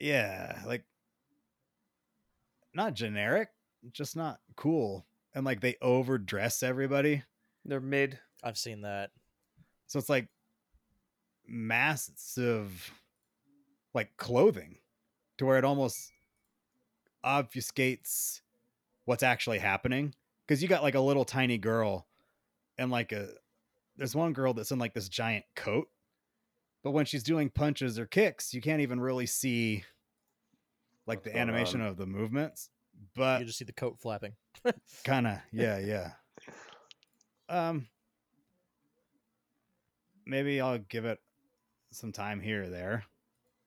[0.00, 0.84] yeah like
[2.74, 3.48] not generic
[3.92, 5.07] just not cool
[5.38, 7.22] and like they overdress everybody
[7.64, 8.18] they're mid.
[8.42, 9.10] I've seen that.
[9.86, 10.26] so it's like
[11.46, 12.92] massive
[13.94, 14.78] like clothing
[15.38, 16.10] to where it almost
[17.24, 18.40] obfuscates
[19.04, 20.12] what's actually happening
[20.46, 22.06] because you got like a little tiny girl
[22.76, 23.28] and like a
[23.96, 25.88] there's one girl that's in like this giant coat,
[26.82, 29.84] but when she's doing punches or kicks, you can't even really see
[31.06, 31.88] like What's the animation on.
[31.88, 32.70] of the movements.
[33.14, 34.32] But you just see the coat flapping.
[35.04, 36.10] kind of yeah yeah
[37.48, 37.86] um
[40.26, 41.20] maybe i'll give it
[41.92, 43.04] some time here or there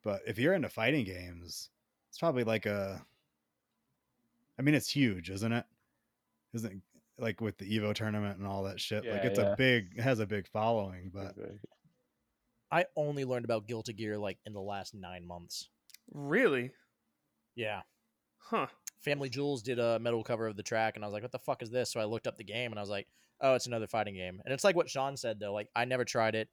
[0.03, 1.69] but if you're into fighting games
[2.09, 3.01] it's probably like a
[4.59, 5.65] i mean it's huge isn't it
[6.53, 6.77] isn't it
[7.17, 9.53] like with the evo tournament and all that shit like it's yeah.
[9.53, 11.35] a big it has a big following but
[12.71, 15.69] I only learned about Guilty Gear like in the last nine months.
[16.13, 16.71] Really?
[17.53, 17.81] Yeah.
[18.37, 18.67] Huh.
[19.05, 21.61] FamilyJules did a metal cover of the track, and I was like, "What the fuck
[21.61, 23.07] is this?" So I looked up the game, and I was like,
[23.39, 25.53] "Oh, it's another fighting game." And it's like what Sean said though.
[25.53, 26.49] Like I never tried it.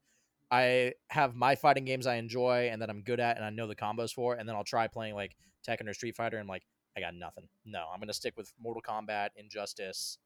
[0.51, 3.67] I have my fighting games I enjoy and that I'm good at, and I know
[3.67, 5.35] the combos for, and then I'll try playing like
[5.67, 6.63] Tekken or Street Fighter, and like
[6.97, 7.47] I got nothing.
[7.65, 10.17] No, I'm gonna stick with Mortal Kombat, Injustice.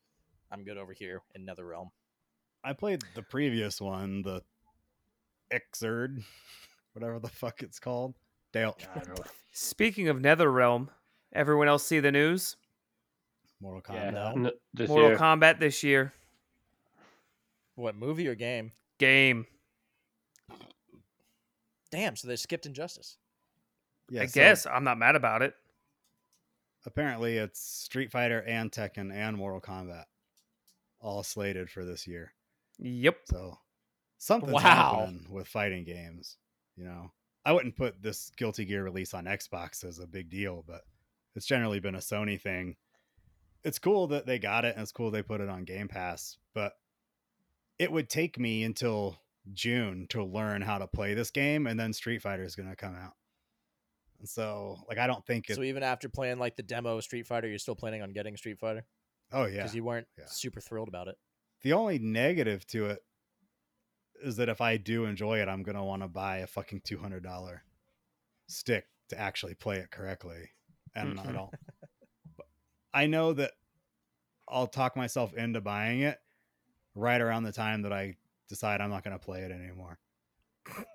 [0.51, 1.87] I'm good over here in NetherRealm.
[2.63, 4.41] i played the previous one the
[5.51, 6.23] xrd
[6.93, 8.13] whatever the fuck it's called
[8.51, 9.25] dale I don't know.
[9.51, 10.89] Speaking of NetherRealm,
[11.33, 12.55] everyone else see the news?
[13.59, 14.51] mortal Yeah, kombat No.
[14.73, 15.17] this Mortal year.
[15.17, 16.13] Kombat this year.
[17.75, 18.71] What movie or game?
[18.99, 19.45] Game.
[21.91, 23.17] Damn, so they skipped Injustice.
[24.09, 24.65] yeah I so- guess.
[24.65, 25.55] I'm not mad about it.
[26.85, 30.03] apparently it's Street Fighter and Tekken and Mortal Kombat
[30.99, 32.33] all slated for this year.
[32.79, 33.19] Yep.
[33.29, 33.57] So
[34.17, 34.59] something's Wow.
[34.59, 36.37] happening with fighting games.
[36.75, 37.13] You know,
[37.45, 40.81] I wouldn't put this Guilty Gear release on Xbox as a big deal, but
[41.35, 42.75] it's generally been a Sony thing.
[43.63, 46.37] It's cool that they got it and it's cool they put it on Game Pass,
[46.53, 46.73] but
[47.79, 49.17] it would take me until
[49.53, 52.75] June to learn how to play this game and then Street Fighter is going to
[52.75, 53.13] come out.
[54.19, 55.55] And so, like, I don't think it.
[55.55, 58.37] So even after playing like the demo of Street Fighter, you're still planning on getting
[58.37, 58.85] Street Fighter
[59.31, 59.57] oh, yeah.
[59.57, 60.25] because you weren't yeah.
[60.27, 61.15] super thrilled about it.
[61.61, 62.99] The only negative to it
[64.23, 66.97] is that if I do enjoy it, I'm gonna want to buy a fucking two
[66.97, 67.63] hundred dollar
[68.47, 70.49] stick to actually play it correctly,
[70.95, 71.51] and I don't.
[72.37, 72.47] but
[72.93, 73.51] I know that
[74.47, 76.19] I'll talk myself into buying it
[76.95, 78.15] right around the time that I
[78.49, 79.97] decide I'm not gonna play it anymore.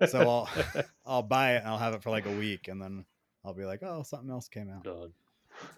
[0.07, 0.49] So I'll
[1.05, 3.05] I'll buy it and I'll have it for like a week, and then
[3.43, 4.83] I'll be like, oh, something else came out.
[4.83, 5.13] Done.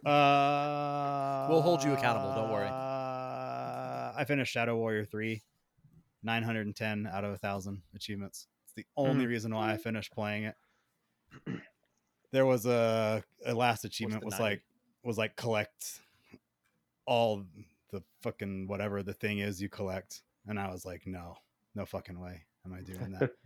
[0.05, 2.67] Uh, We'll hold you accountable, don't worry.
[2.67, 5.41] Uh, I finished Shadow Warrior 3,
[6.23, 8.47] 910 out of a 1,000 achievements.
[8.65, 9.29] It's the only Mhm.
[9.29, 10.55] reason why I finished playing it.
[12.31, 14.43] There was a, a last achievement was 90?
[14.43, 14.61] like
[15.03, 15.99] was like collect
[17.05, 17.43] all
[17.91, 21.37] the fucking whatever the thing is you collect, and I was like, no,
[21.75, 23.31] no fucking way am I doing that.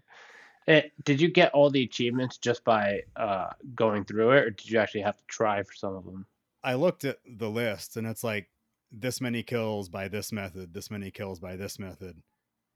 [0.67, 4.67] Eh, did you get all the achievements just by uh, going through it, or did
[4.67, 6.25] you actually have to try for some of them?
[6.63, 8.49] I looked at the list and it's like
[8.91, 12.17] this many kills by this method, this many kills by this method.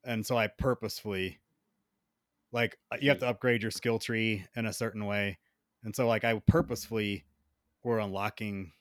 [0.04, 1.40] And so I purposefully
[2.52, 5.40] like uh, you have to upgrade your skill tree in a certain way.
[5.84, 7.26] And so like I purposefully
[7.84, 8.72] were unlocking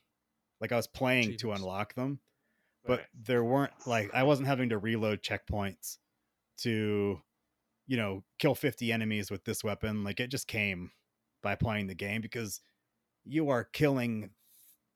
[0.61, 2.19] like I was playing to unlock them,
[2.85, 5.99] but there weren't like I wasn't having to reload checkpoints
[6.59, 7.21] to
[7.87, 10.05] you know kill 50 enemies with this weapon.
[10.05, 10.91] Like it just came
[11.43, 12.61] by playing the game because
[13.25, 14.31] you are killing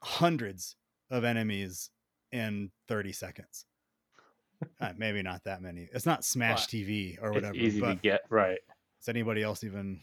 [0.02, 0.76] hundreds
[1.10, 1.90] of enemies
[2.32, 3.66] in 30 seconds.
[4.80, 5.88] Uh, maybe not that many.
[5.92, 7.54] It's not Smash TV or whatever.
[7.54, 8.60] easy to get right.
[9.00, 10.00] does anybody else even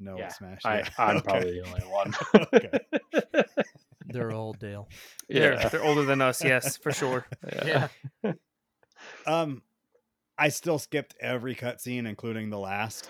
[0.00, 0.60] know Yeah, what Smash?
[0.64, 1.24] I, Yeah, I'm okay.
[1.24, 2.14] probably the only one.
[2.54, 3.44] Okay.
[4.10, 4.88] They're old, Dale.
[5.28, 5.68] They're, yeah.
[5.68, 7.26] they're older than us, yes, for sure.
[7.52, 7.88] yeah.
[9.26, 9.60] Um,
[10.38, 13.06] I still skipped every cutscene, including the last,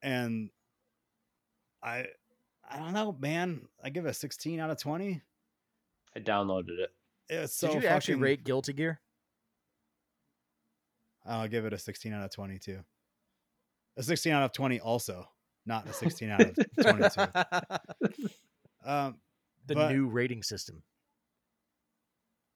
[0.00, 0.50] and
[1.82, 2.06] I,
[2.70, 3.62] I don't know, man.
[3.82, 5.20] I give it a 16 out of 20.
[6.14, 6.90] I downloaded it.
[7.28, 9.00] It's so Did you actually rate Guilty Gear?
[11.26, 12.78] I'll give it a 16 out of 22.
[13.96, 15.28] A 16 out of 20 also,
[15.66, 18.28] not a 16 out of 22.
[18.84, 19.16] Um,
[19.66, 20.82] the But- new rating system.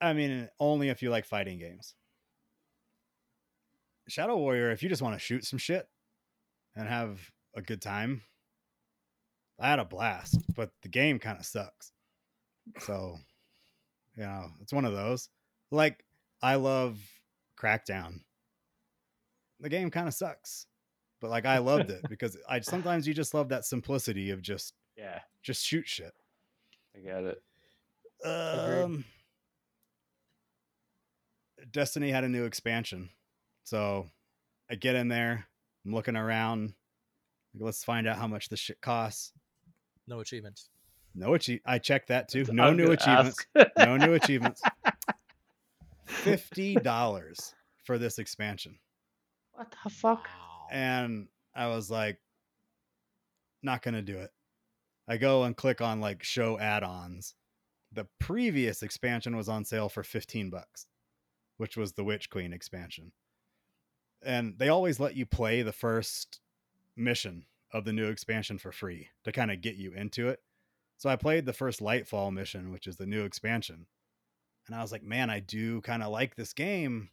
[0.00, 1.94] I mean, only if you like fighting games.
[4.08, 5.86] Shadow Warrior, if you just want to shoot some shit
[6.76, 7.20] and have
[7.54, 8.22] a good time,
[9.60, 11.92] I had a blast, but the game kind of sucks.
[12.80, 13.18] So,
[14.16, 15.28] you know, it's one of those.
[15.70, 16.04] Like,
[16.42, 16.98] I love
[17.58, 18.20] Crackdown.
[19.60, 20.66] The game kind of sucks,
[21.24, 24.74] but like, I loved it because I sometimes you just love that simplicity of just
[24.94, 26.12] Yeah, just shoot shit.
[26.94, 27.42] I get it.
[28.28, 29.06] Um,
[31.70, 33.08] Destiny had a new expansion,
[33.62, 34.10] so
[34.70, 35.46] I get in there.
[35.86, 36.74] I'm looking around.
[37.54, 39.32] like, Let's find out how much this shit costs.
[40.06, 40.68] No achievements.
[41.14, 41.60] No achieve.
[41.64, 42.44] I checked that too.
[42.44, 43.46] That's- No I was new achievements.
[43.78, 44.60] no new achievements.
[46.04, 48.78] Fifty dollars for this expansion.
[49.52, 50.28] What the fuck?
[50.70, 52.18] And I was like,
[53.62, 54.30] not gonna do it.
[55.08, 57.34] I go and click on like show add-ons.
[57.92, 60.86] The previous expansion was on sale for 15 bucks,
[61.58, 63.12] which was the Witch Queen expansion.
[64.24, 66.40] And they always let you play the first
[66.96, 70.40] mission of the new expansion for free to kind of get you into it.
[70.96, 73.86] So I played the first Lightfall mission, which is the new expansion.
[74.66, 77.10] And I was like, man, I do kind of like this game.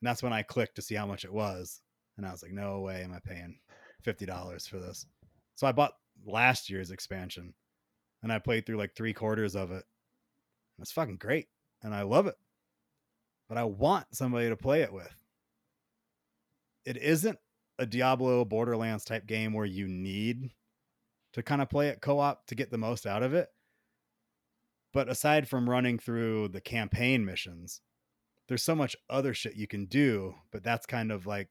[0.00, 1.80] And that's when I clicked to see how much it was.
[2.18, 3.58] And I was like, no way am I paying
[4.04, 5.06] $50 for this.
[5.54, 5.94] So I bought
[6.26, 7.54] last year's expansion
[8.22, 9.84] and I played through like three quarters of it.
[10.80, 11.46] It's fucking great.
[11.82, 12.34] And I love it.
[13.48, 15.14] But I want somebody to play it with.
[16.84, 17.38] It isn't
[17.78, 20.50] a Diablo Borderlands type game where you need
[21.32, 23.48] to kind of play it co op to get the most out of it.
[24.92, 27.80] But aside from running through the campaign missions,
[28.48, 30.34] there's so much other shit you can do.
[30.50, 31.48] But that's kind of like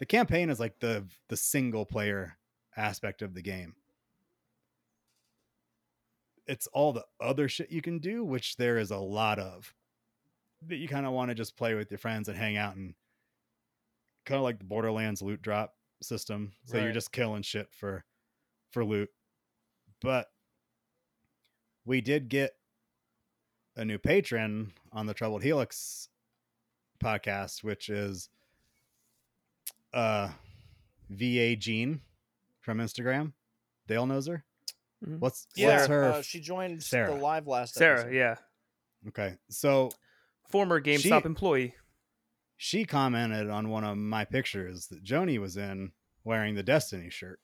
[0.00, 2.38] the campaign is like the the single player
[2.76, 3.74] aspect of the game.
[6.46, 9.72] It's all the other shit you can do, which there is a lot of
[10.66, 12.94] that you kind of want to just play with your friends and hang out and
[14.26, 16.52] kind of like the Borderlands loot drop system.
[16.64, 18.04] So you're just killing shit for
[18.70, 19.10] for loot.
[20.00, 20.28] But
[21.84, 22.52] we did get
[23.76, 26.08] a new patron on the Troubled Helix
[27.04, 28.30] podcast, which is
[29.92, 30.30] uh
[31.08, 32.00] VA Jean
[32.60, 33.32] from Instagram.
[33.86, 34.44] Dale knows her.
[35.04, 35.18] Mhm.
[35.18, 36.04] What's Yeah, what's her?
[36.04, 37.10] uh, she joined Sarah.
[37.14, 38.14] the live last Sarah, episode.
[38.14, 38.34] yeah,
[39.08, 39.90] okay, so
[40.48, 41.74] former GameStop She- employee.
[42.56, 45.92] she commented on one of my pictures that Joni was in
[46.24, 47.40] wearing the Destiny shirt.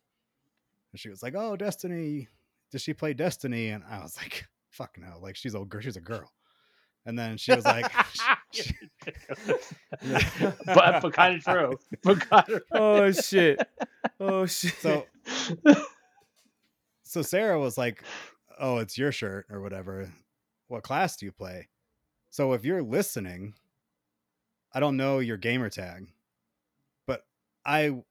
[0.93, 2.29] And she was like, "Oh, Destiny,
[2.71, 5.97] does she play Destiny?" And I was like, "Fuck no!" Like she's a girl, she's
[5.97, 6.33] a girl.
[7.07, 8.23] And then she was like, she-
[10.67, 11.79] but but kind of true.
[12.03, 13.61] But kind of Oh shit!
[14.21, 14.75] Oh shit!
[14.81, 15.07] "So,
[17.03, 18.03] so Sarah was like,
[18.59, 20.11] "Oh, it's your shirt or whatever.
[20.69, 21.69] What class do you play?"
[22.31, 23.55] So if you're listening,
[24.73, 26.09] I don't know your gamer tag,
[27.07, 27.23] but
[27.65, 28.03] I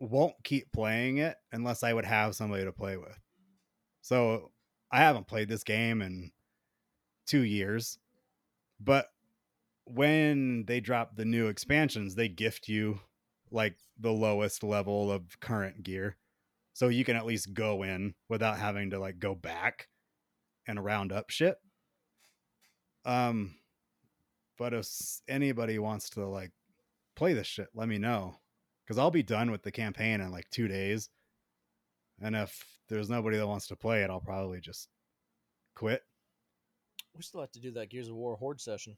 [0.00, 3.18] won't keep playing it unless I would have somebody to play with.
[4.02, 4.50] So
[4.90, 6.30] I haven't played this game in
[7.26, 7.98] two years,
[8.80, 9.08] but
[9.86, 13.00] when they drop the new expansions, they gift you
[13.50, 16.16] like the lowest level of current gear.
[16.72, 19.88] So you can at least go in without having to like go back
[20.66, 21.56] and round up shit.
[23.04, 23.54] Um
[24.58, 24.88] but if
[25.28, 26.52] anybody wants to like
[27.14, 28.40] play this shit, let me know
[28.88, 31.08] cuz I'll be done with the campaign in like 2 days.
[32.20, 34.88] And if there's nobody that wants to play it, I'll probably just
[35.74, 36.02] quit.
[37.14, 38.96] We still have to do that Gears of War Horde session.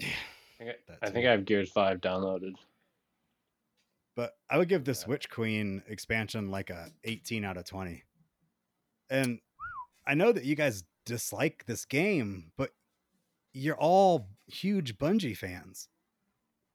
[0.00, 0.04] I
[0.58, 2.54] think I, I think I have Gears Five downloaded.
[4.16, 5.08] But I would give this Yeah.
[5.10, 8.04] Witch Queen expansion like a 18 out of 20.
[9.10, 9.40] And
[10.06, 12.70] I know that you guys dislike this game, but
[13.52, 15.88] you're all huge Bungie fans.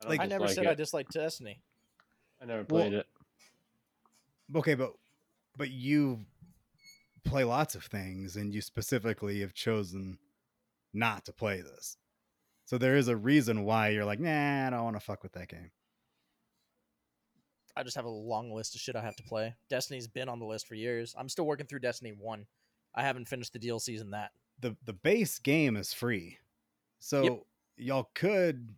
[0.01, 0.69] don't Like- I never said it.
[0.69, 1.61] I disliked Destiny.
[2.41, 3.07] I never Well- played it.
[4.55, 4.93] Okay, but
[5.55, 6.25] but you
[7.23, 10.17] play lots of things and you specifically have chosen
[10.93, 11.97] not to play this.
[12.69, 15.31] So there is a reason why you're like, "Nah, I don't want to fuck with
[15.31, 15.71] that game."
[17.75, 19.55] I just have a long list of shit I have to play.
[19.69, 21.15] Destiny's been on the list for years.
[21.17, 22.45] I'm still working through Destiny 1.
[22.93, 24.33] I haven't finished the DLCs in that.
[24.59, 26.37] the the base game is free.
[26.99, 27.43] So
[27.75, 28.75] y'all could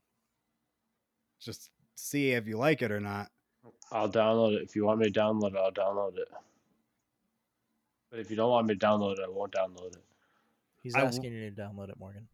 [1.41, 3.29] just see if you like it or not.
[3.91, 4.61] I'll download it.
[4.61, 6.29] If you want me to download it, I'll download it.
[8.09, 10.03] But if you don't want me to download it, I won't download it.
[10.81, 12.29] He's I w- asking you to download it, Morgan.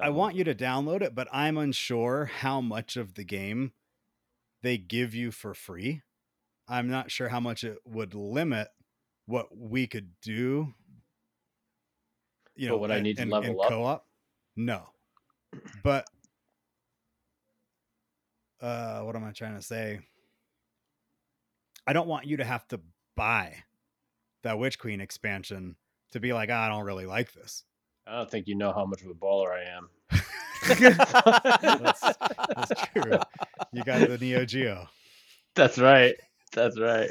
[0.00, 3.72] I want you to download it, but I'm unsure how much of the game
[4.62, 6.02] they give you for free.
[6.66, 8.68] I'm not sure how much it would limit
[9.26, 10.72] what we could do.
[12.56, 13.68] You But know, would I need to in- level in up?
[13.68, 14.06] Co-op?
[14.56, 14.88] No.
[15.82, 16.06] But
[18.60, 20.00] uh what am I trying to say?
[21.86, 22.80] I don't want you to have to
[23.16, 23.64] buy
[24.42, 25.76] that Witch Queen expansion
[26.12, 27.64] to be like, "Ah, I don't really like this.
[28.06, 29.88] I don't think you know how much of a baller I am.
[31.78, 32.16] That's-
[32.56, 33.18] That's true.
[33.72, 34.88] You got the Neo Geo.
[35.54, 36.14] That's right.
[36.52, 37.10] That's right.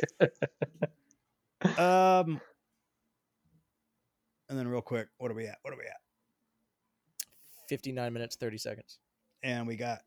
[1.77, 2.39] Um,
[4.49, 5.57] and then real quick, what are we at?
[5.61, 5.97] What are we at?
[7.69, 8.99] 59 minutes, 30 seconds.
[9.43, 9.99] And we got.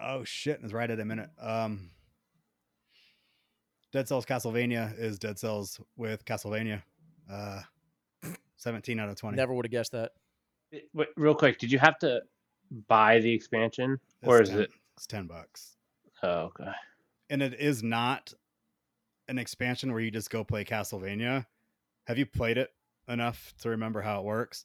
[0.00, 0.58] Oh shit!
[0.62, 1.28] It's right at a minute.
[1.40, 1.90] Um,
[3.92, 6.82] Dead Cells Castlevania is Dead Cells with Castlevania.
[7.30, 7.60] Uh,
[8.62, 9.36] seventeen out of twenty.
[9.36, 10.12] Never would have guessed that.
[10.94, 12.22] Wait, real quick, did you have to
[12.88, 14.60] buy the expansion, It's or is 10.
[14.60, 14.70] it?
[14.96, 15.76] It's ten bucks,
[16.22, 16.70] Oh, okay.
[17.28, 18.32] and it is not
[19.28, 21.44] an expansion where you just go play Castlevania.
[22.06, 22.70] Have you played it
[23.08, 24.64] enough to remember how it works?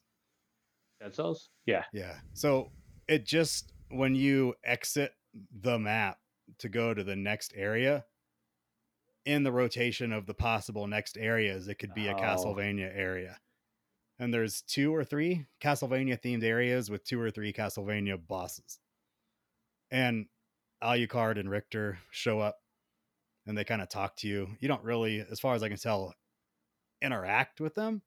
[1.01, 1.49] Dead Cells?
[1.65, 1.83] Yeah.
[1.93, 2.15] Yeah.
[2.33, 2.71] So
[3.07, 5.13] it just when you exit
[5.61, 6.17] the map
[6.59, 8.05] to go to the next area,
[9.25, 12.19] in the rotation of the possible next areas, it could be a Oh.
[12.19, 13.37] Castlevania area.
[14.19, 18.79] And there's two or three Castlevania themed areas with two or three Castlevania bosses.
[19.91, 20.25] And
[20.83, 22.57] Alucard and Richter show up
[23.45, 24.49] and they kind of talk to you.
[24.59, 26.13] You don't really, as far as I can tell,
[27.01, 28.01] interact with them.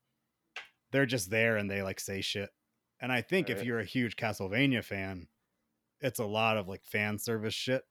[0.93, 2.51] They're just there and they like say shit.
[3.01, 5.29] And I think if you're a huge Castlevania fan,
[6.01, 7.83] it's a lot of like fan service shit.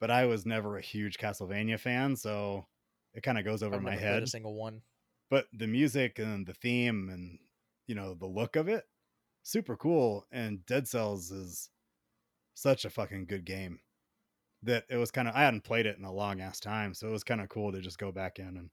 [0.00, 2.66] But I was never a huge Castlevania fan, so
[3.14, 4.22] it kind of goes over I've my head.
[4.22, 4.82] a single one.
[5.30, 7.38] But the music and the theme and
[7.86, 8.84] you know the look of it,
[9.42, 10.26] super cool.
[10.32, 11.70] And Dead Cells is
[12.54, 13.80] such a fucking good game
[14.62, 17.08] that it was kind of I hadn't played it in a long ass time, so
[17.08, 18.70] it was kind of cool to just go back in and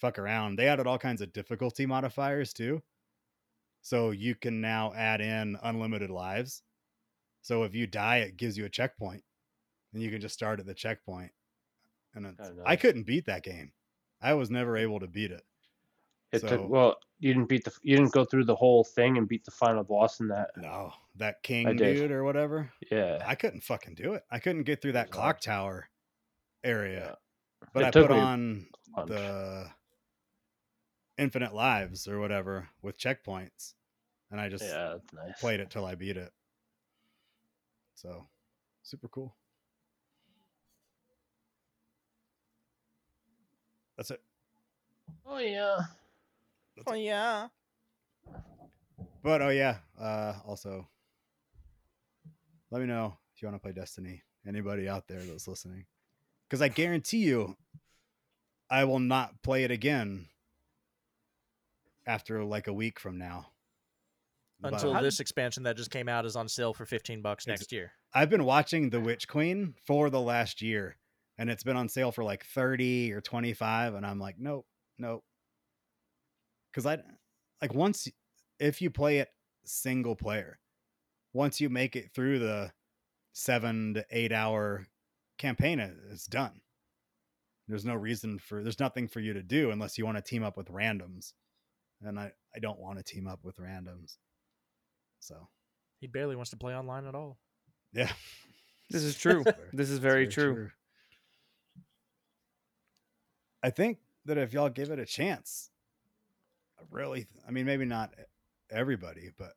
[0.00, 0.56] fuck around.
[0.56, 2.82] They added all kinds of difficulty modifiers too.
[3.82, 6.62] So you can now add in unlimited lives.
[7.42, 9.22] So if you die, it gives you a checkpoint.
[9.92, 11.32] And you can just start at the checkpoint.
[12.14, 13.72] And it's, I couldn't beat that game.
[14.22, 15.44] I was never able to beat it.
[16.30, 19.18] It So- took well, you didn't beat the you didn't go through the whole thing
[19.18, 20.50] and beat the final boss in that.
[20.56, 22.72] No, that king dude or whatever.
[22.90, 23.22] Yeah.
[23.26, 24.24] I couldn't fucking do it.
[24.30, 25.88] I couldn't get through that clock tower
[26.64, 27.18] area.
[27.72, 28.66] But It I put on
[29.06, 29.70] the
[31.18, 33.74] infinite lives or whatever with checkpoints,
[34.30, 35.38] and I just yeah, nice.
[35.40, 36.32] played it till I beat it.
[37.94, 38.26] So,
[38.82, 39.36] super cool.
[44.02, 44.20] That's it.
[45.24, 45.78] Oh yeah.
[46.88, 47.46] Oh yeah.
[49.22, 50.88] But oh yeah, uh, also
[52.72, 54.24] let me know if you want to play Destiny.
[54.44, 55.84] Anybody out there that's listening,
[56.48, 57.56] because I guarantee you,
[58.68, 60.26] I will not play it again
[62.04, 63.50] after like a week from now.
[64.64, 67.70] Until How this expansion that just came out is on sale for 15 bucks next
[67.70, 67.92] year.
[68.12, 70.96] I've been watching The Witch Queen for the last year,
[71.42, 74.64] and it's been on sale for like thirty or twenty five, and I'm like, nope,
[74.96, 75.24] nope,
[76.70, 76.98] because I
[77.60, 78.06] like once
[78.60, 79.28] if you play it
[79.64, 80.60] single player,
[81.32, 82.72] once you make it through the
[83.32, 84.86] seven to eight hour
[85.38, 85.80] campaign,
[86.12, 86.60] it's done.
[87.66, 90.44] There's no reason for there's nothing for you to do unless you want to team
[90.44, 91.32] up with randoms,
[92.02, 94.16] and I I don't want to team up with randoms,
[95.18, 95.48] so
[95.98, 97.38] He barely wants to play online at all.
[97.92, 98.12] yeah.
[98.90, 99.42] This is true.
[99.72, 100.70] This is It's very, true.
[103.62, 105.70] I think that if y'all give it a chance,
[106.78, 108.12] I really, I mean, maybe not
[108.70, 109.52] everybody, but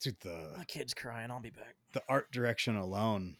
[0.00, 1.30] dude, the My kid's crying.
[1.30, 1.76] I'll be back.
[1.92, 3.36] the art direction alone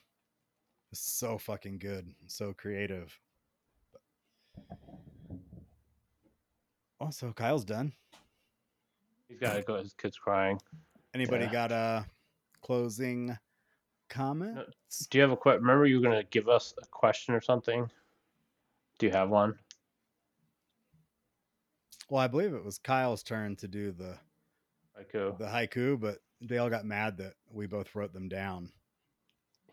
[0.93, 3.19] is so fucking good, so creative.
[7.01, 7.93] Also, Kyle's done.
[9.29, 9.77] He's got to go.
[9.77, 10.61] His kid's crying.
[11.12, 11.53] Anybody Yeah.
[11.53, 12.07] got a
[12.62, 13.37] closing
[14.09, 14.59] comment?
[15.11, 15.62] Do you have a question?
[15.62, 17.91] Remember, you were gonna give us a question or something.
[18.99, 19.59] Do you have one?
[22.11, 24.19] Well, I believe it was Kyle's turn to do the
[24.99, 25.39] Haiku.
[25.39, 28.71] the haiku, but they all got mad that we both wrote them down.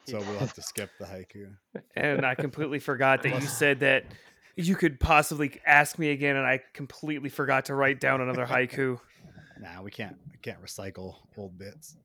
[0.06, 1.56] So we'll have to skip the haiku.
[1.96, 4.06] And I completely forgot that you said that
[4.56, 9.00] you could possibly ask me again, and I completely forgot to write down another haiku.
[9.60, 11.96] Nah, we can't we can't recycle old bits.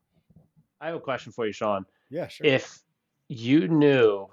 [0.78, 1.86] I have a question for you, Sean.
[2.10, 2.46] Yeah, sure.
[2.46, 2.80] If
[3.28, 4.26] you knew,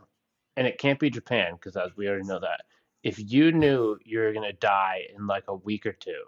[0.57, 2.63] and it can't be Japan because as we already know that,
[3.03, 6.23] if you knew you were gonna die in like a week or two,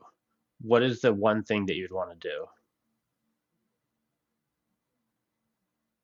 [0.62, 2.46] what is the one thing that you'd want to do?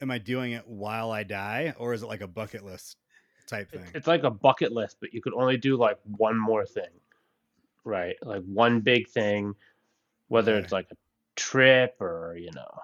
[0.02, 2.98] Am I doing it while I die, or is it like a bucket list
[3.48, 3.86] type thing?
[3.94, 6.90] It's like a bucket list, but you could only do like one more thing,
[7.84, 8.16] right?
[8.24, 9.54] Like one big thing,
[10.30, 10.96] whether it's like a
[11.36, 12.80] trip or you know.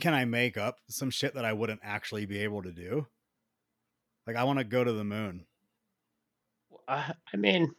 [0.00, 3.06] Can I make up some shit that I wouldn't actually be able to do?
[4.26, 5.46] Like I want to go to the moon.
[6.88, 7.74] I, I mean,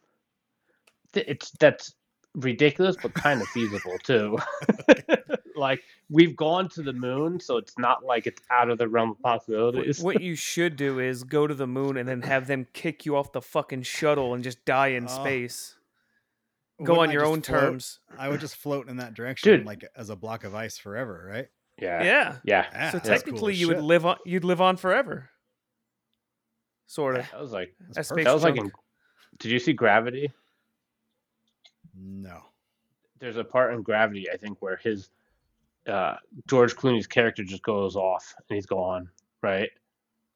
[1.13, 1.93] it's that's
[2.35, 4.37] ridiculous, but kind of feasible too.
[5.55, 9.11] like we've gone to the moon, so it's not like it's out of the realm
[9.11, 9.99] of possibilities.
[10.01, 13.15] What you should do is go to the moon and then have them kick you
[13.15, 15.07] off the fucking shuttle and just die in Oh.
[15.07, 15.75] space.
[16.83, 17.59] Go on I your own float?
[17.61, 17.99] terms.
[18.19, 19.65] I would just float in that direction, Dude.
[19.65, 21.47] like as a block of ice forever, right?
[21.81, 22.35] yeah, Yeah.
[22.43, 22.65] yeah.
[22.71, 23.83] Yeah, So that's cool technically, as you would shit.
[23.83, 24.17] live on.
[24.25, 25.29] You'd live on forever.
[26.85, 27.29] Sort of.
[27.31, 28.25] That was like That's That's perfect.
[28.25, 28.71] that was like in.
[29.31, 29.39] Junk.
[29.39, 30.31] Did you see Gravity?
[31.99, 32.41] No.
[33.19, 35.09] There's a part in Gravity, I think, where his
[35.87, 36.15] uh,
[36.47, 39.09] George Clooney's character just goes off and he's gone.
[39.41, 39.69] right?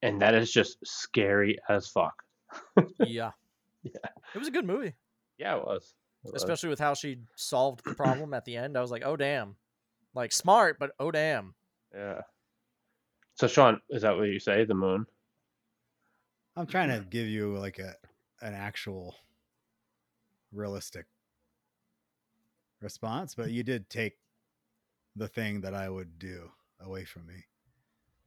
[0.01, 2.23] And that is just scary as fuck.
[2.99, 3.31] yeah.
[3.83, 4.09] Yeah.
[4.33, 4.93] It was a good movie,
[5.37, 5.93] Yeah, it was.
[6.23, 6.41] It was.
[6.43, 8.77] especially with how she solved the problem at the end.
[8.77, 9.55] I was like, oh damn,
[10.13, 11.55] like smart, but oh damn.
[11.93, 12.21] Yeah.
[13.35, 14.65] So Sean, is that what you say?
[14.65, 15.05] The moon?
[16.55, 17.95] I'm trying to give you like a
[18.41, 19.15] an actual
[20.51, 21.05] realistic
[22.81, 24.17] response, but you did take
[25.15, 27.45] the thing that I would do away from me.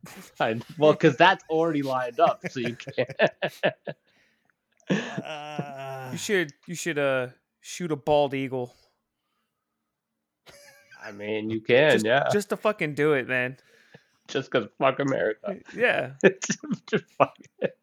[0.41, 3.11] I, well, because that's already lined up, so you can't.
[5.25, 7.29] Uh, You should you should uh
[7.63, 8.75] shoot a bald eagle.
[11.03, 12.29] I mean, you can, just, yeah.
[12.33, 13.59] just to fucking do it, man.
[14.29, 15.57] Just because fuck America.
[15.77, 16.13] Yeah.
[16.23, 17.79] just fuck it.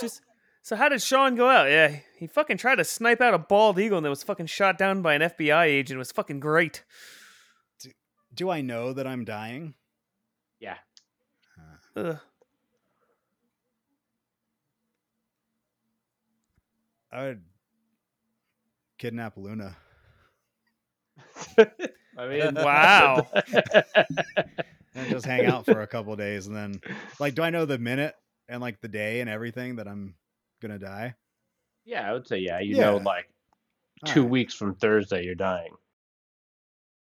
[0.00, 0.22] Just
[0.62, 1.68] so how did Sean go out?
[1.68, 4.78] Yeah, he fucking tried to snipe out a bald eagle and then was fucking shot
[4.78, 5.96] down by an FBI agent.
[5.96, 6.84] It was fucking great.
[8.34, 9.74] do I know that I'm dying?
[10.60, 10.76] Yeah.
[11.96, 12.18] Ugh.
[17.12, 17.42] I would
[18.96, 19.76] kidnap Luna.
[21.58, 23.26] I mean, Wow.
[24.94, 26.80] and just hang out for a couple days and then
[27.18, 28.14] like do I know the minute
[28.48, 30.14] and like the day and everything that I'm
[30.62, 31.14] gonna die?
[31.84, 32.60] yeah, I would say yeah.
[32.60, 33.28] You know, like
[34.06, 35.72] two weeks from Thursday, you're dying.